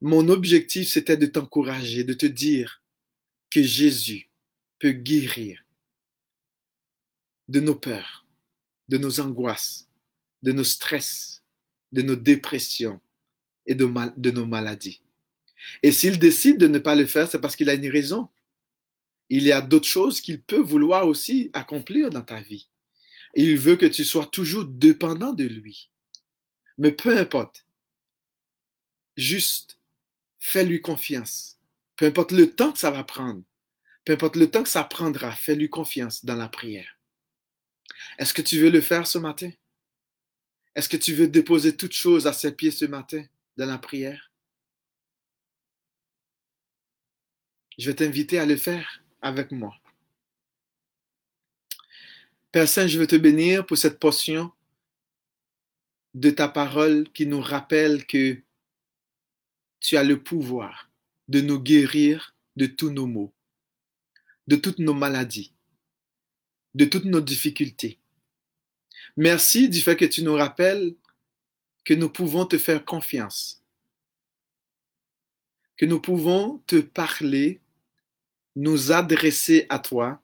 mon 0.01 0.29
objectif, 0.29 0.89
c'était 0.89 1.17
de 1.17 1.27
t'encourager, 1.27 2.05
de 2.05 2.13
te 2.13 2.27
dire 2.27 2.83
que 3.51 3.63
Jésus 3.63 4.29
peut 4.79 4.93
guérir 4.93 5.65
de 7.49 7.61
nos 7.61 7.75
peurs, 7.75 8.27
de 8.89 8.97
nos 8.97 9.21
angoisses, 9.21 9.89
de 10.43 10.53
nos 10.53 10.65
stress, 10.65 11.43
de 11.93 12.03
nos 12.03 12.17
dépressions 12.17 13.01
et 13.67 13.75
de, 13.75 13.91
de 14.17 14.31
nos 14.31 14.47
maladies. 14.47 15.03
Et 15.83 15.93
s'il 15.93 16.19
décide 16.19 16.59
de 16.59 16.69
ne 16.69 16.79
pas 16.79 16.95
le 16.95 17.07
faire, 17.07 17.31
c'est 17.31 17.41
parce 17.41 17.57
qu'il 17.57 17.69
a 17.69 17.75
une 17.75 17.91
raison. 17.91 18.29
Il 19.29 19.43
y 19.43 19.53
a 19.53 19.61
d'autres 19.61 19.89
choses 19.89 20.21
qu'il 20.21 20.41
peut 20.41 20.61
vouloir 20.61 21.07
aussi 21.07 21.51
accomplir 21.53 22.11
dans 22.11 22.23
ta 22.23 22.41
vie. 22.41 22.70
Il 23.35 23.59
veut 23.59 23.77
que 23.77 23.87
tu 23.87 24.05
sois 24.05 24.27
toujours 24.27 24.65
dépendant 24.65 25.33
de 25.33 25.45
lui. 25.45 25.91
Mais 26.79 26.93
peu 26.93 27.17
importe, 27.17 27.67
juste 29.17 29.79
fais-lui 30.39 30.81
confiance. 30.81 31.59
Peu 31.97 32.07
importe 32.07 32.33
le 32.33 32.55
temps 32.55 32.73
que 32.73 32.79
ça 32.79 32.91
va 32.91 33.05
prendre, 33.05 33.43
peu 34.05 34.15
importe 34.15 34.37
le 34.37 34.51
temps 34.51 34.63
que 34.63 34.69
ça 34.69 34.85
prendra, 34.85 35.33
fais-lui 35.33 35.69
confiance 35.69 36.25
dans 36.25 36.37
la 36.37 36.49
prière. 36.49 36.99
Est-ce 38.19 38.33
que 38.33 38.43
tu 38.43 38.59
veux 38.59 38.71
le 38.71 38.81
faire 38.81 39.07
ce 39.07 39.19
matin? 39.19 39.51
Est-ce 40.75 40.89
que 40.89 40.97
tu 40.97 41.15
veux 41.15 41.29
déposer 41.29 41.77
toutes 41.77 41.93
choses 41.93 42.27
à 42.27 42.33
ses 42.33 42.53
pieds 42.53 42.71
ce 42.71 42.87
matin 42.87 43.23
dans 43.57 43.67
la 43.67 43.79
prière? 43.79 44.33
Je 47.79 47.91
vais 47.91 47.97
t'inviter 47.97 48.39
à 48.39 48.47
le 48.47 48.57
faire 48.57 49.03
avec 49.21 49.53
moi. 49.53 49.75
Père 52.53 52.67
je 52.67 52.99
veux 52.99 53.07
te 53.07 53.15
bénir 53.15 53.65
pour 53.65 53.79
cette 53.79 54.01
portion 54.01 54.51
de 56.15 56.31
ta 56.31 56.49
parole 56.49 57.09
qui 57.13 57.27
nous 57.27 57.41
rappelle 57.41 58.05
que 58.07 58.43
tu 59.79 59.97
as 59.97 60.03
le 60.03 60.21
pouvoir 60.21 60.91
de 61.29 61.41
nous 61.41 61.61
guérir 61.61 62.35
de 62.57 62.67
tous 62.67 62.91
nos 62.91 63.07
maux, 63.07 63.33
de 64.49 64.57
toutes 64.57 64.81
nos 64.81 64.95
maladies, 64.95 65.55
de 66.75 66.87
toutes 66.87 67.05
nos 67.05 67.21
difficultés. 67.21 68.01
Merci 69.17 69.69
du 69.69 69.81
fait 69.81 69.95
que 69.95 70.05
tu 70.05 70.25
nous 70.25 70.35
rappelles 70.35 70.97
que 71.85 71.95
nous 71.95 72.11
pouvons 72.11 72.47
te 72.47 72.59
faire 72.59 72.85
confiance, 72.85 73.63
que 75.77 75.87
nous 75.87 76.01
pouvons 76.01 76.59
te 76.67 76.81
parler, 76.81 77.61
nous 78.57 78.91
adresser 78.91 79.67
à 79.69 79.79
toi, 79.79 80.21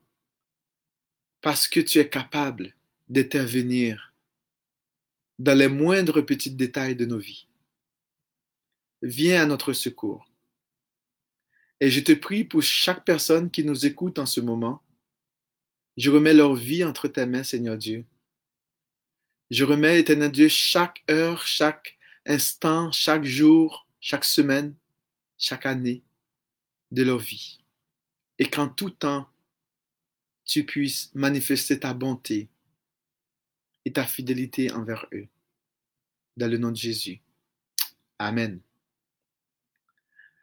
parce 1.47 1.69
que 1.69 1.79
tu 1.79 2.01
es 2.01 2.09
capable 2.09 2.75
d'intervenir 3.09 4.13
dans 5.39 5.57
les 5.57 5.69
moindres 5.69 6.27
petits 6.27 6.51
détails 6.51 6.97
de 6.97 7.05
nos 7.05 7.21
vies 7.21 7.47
viens 9.01 9.45
à 9.45 9.47
notre 9.47 9.73
secours. 9.73 10.29
Et 11.79 11.89
je 11.89 12.01
te 12.01 12.11
prie 12.11 12.43
pour 12.43 12.65
chaque 12.65 13.05
personne 13.05 13.49
qui 13.49 13.63
nous 13.63 13.87
écoute 13.87 14.19
en 14.19 14.27
ce 14.27 14.41
moment. 14.41 14.83
Je 15.97 16.11
remets 16.11 16.35
leur 16.35 16.57
vie 16.57 16.83
entre 16.83 17.07
tes 17.07 17.27
mains, 17.27 17.45
Seigneur 17.45 17.79
Dieu. 17.79 18.05
Je 19.53 19.63
remets, 19.63 20.01
éternel 20.01 20.33
Dieu, 20.33 20.49
chaque 20.49 21.05
heure, 21.09 21.47
chaque 21.47 21.97
instant, 22.27 22.91
chaque 22.91 23.23
jour, 23.23 23.87
chaque 24.01 24.25
semaine, 24.25 24.75
chaque 25.39 25.65
année 25.65 26.03
de 26.91 27.05
leur 27.05 27.19
vie. 27.19 27.61
Et 28.41 28.51
qu'en 28.51 28.69
tout 28.69 28.91
temps, 28.91 29.29
tu 30.47 30.65
puisses 30.65 31.11
manifester 31.15 31.79
ta 31.81 31.93
bonté 31.93 32.49
et 33.85 33.93
ta 33.93 34.05
fidélité 34.05 34.73
envers 34.73 35.07
eux. 35.13 35.27
Dans 36.37 36.51
le 36.51 36.57
nom 36.57 36.71
de 36.71 36.77
Jésus. 36.77 37.21
Amen. 38.19 38.61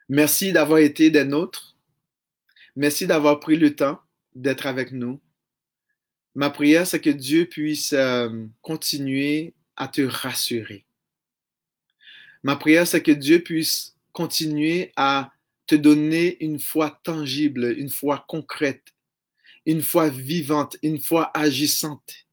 Merci 0.10 0.52
d'avoir 0.52 0.80
été 0.80 1.10
des 1.10 1.24
nôtres. 1.24 1.76
Merci 2.76 3.08
d'avoir 3.08 3.40
pris 3.40 3.56
le 3.56 3.76
temps 3.76 4.00
d'être 4.36 4.66
avec 4.66 4.92
nous. 4.92 5.20
Ma 6.36 6.50
prière, 6.50 6.88
c'est 6.88 7.00
que 7.00 7.10
Dieu 7.10 7.46
puisse 7.46 7.94
euh, 7.94 8.46
continuer 8.62 9.54
à 9.76 9.88
te 9.88 10.02
rassurer. 10.02 10.86
Ma 12.42 12.56
prière, 12.56 12.88
c'est 12.88 13.04
que 13.04 13.12
Dieu 13.12 13.40
puisse 13.42 13.96
continuer 14.12 14.92
à 14.96 15.32
te 15.68 15.76
donner 15.76 16.44
une 16.44 16.60
foi 16.60 17.00
tangible, 17.04 17.74
une 17.78 17.90
foi 17.90 18.26
concrète, 18.28 18.93
une 19.66 19.82
foi 19.82 20.10
vivante, 20.10 20.78
une 20.84 21.00
foi 21.00 21.32
agissante. 21.38 22.28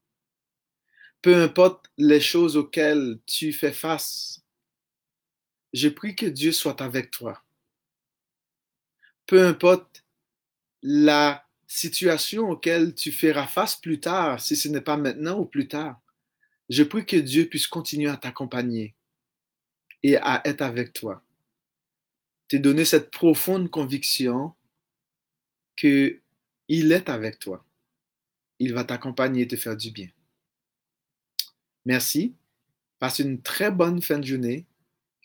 Peu 1.21 1.35
importe 1.41 1.91
les 1.97 2.21
choses 2.21 2.57
auxquelles 2.57 3.19
tu 3.25 3.53
fais 3.53 3.71
face, 3.71 4.41
je 5.73 5.87
prie 5.87 6.15
que 6.15 6.25
Dieu 6.25 6.51
soit 6.51 6.81
avec 6.81 7.11
toi 7.11 7.41
peu 9.31 9.47
importe 9.47 10.03
la 10.81 11.47
situation 11.65 12.49
auquel 12.49 12.93
tu 12.93 13.13
feras 13.13 13.47
face 13.47 13.77
plus 13.77 14.01
tard, 14.01 14.41
si 14.41 14.57
ce 14.57 14.67
n'est 14.67 14.81
pas 14.81 14.97
maintenant 14.97 15.39
ou 15.39 15.45
plus 15.45 15.69
tard, 15.69 16.01
je 16.67 16.83
prie 16.83 17.05
que 17.05 17.15
Dieu 17.15 17.45
puisse 17.45 17.65
continuer 17.65 18.09
à 18.09 18.17
t'accompagner 18.17 18.93
et 20.03 20.17
à 20.17 20.41
être 20.43 20.61
avec 20.61 20.91
toi. 20.91 21.23
Te 22.49 22.57
donner 22.57 22.83
cette 22.83 23.09
profonde 23.09 23.69
conviction 23.69 24.53
que 25.77 26.20
il 26.73 26.91
est 26.93 27.09
avec 27.09 27.37
toi. 27.37 27.65
Il 28.59 28.73
va 28.73 28.85
t'accompagner 28.85 29.41
et 29.41 29.47
te 29.47 29.57
faire 29.57 29.75
du 29.75 29.91
bien. 29.91 30.07
Merci. 31.85 32.33
Passe 32.97 33.19
une 33.19 33.41
très 33.41 33.71
bonne 33.71 34.01
fin 34.01 34.19
de 34.19 34.25
journée. 34.25 34.65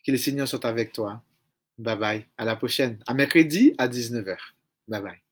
Que 0.04 0.11
le 0.11 0.18
Seigneur 0.18 0.48
soit 0.48 0.64
avec 0.64 0.92
toi. 0.92 1.22
Bye 1.78 1.98
bye. 1.98 2.26
À 2.37 2.44
la 2.44 2.56
prochaine. 2.56 2.98
À 3.06 3.14
mercredi 3.14 3.74
à 3.78 3.87
19h. 3.87 4.37
Bye 4.88 5.02
bye. 5.02 5.25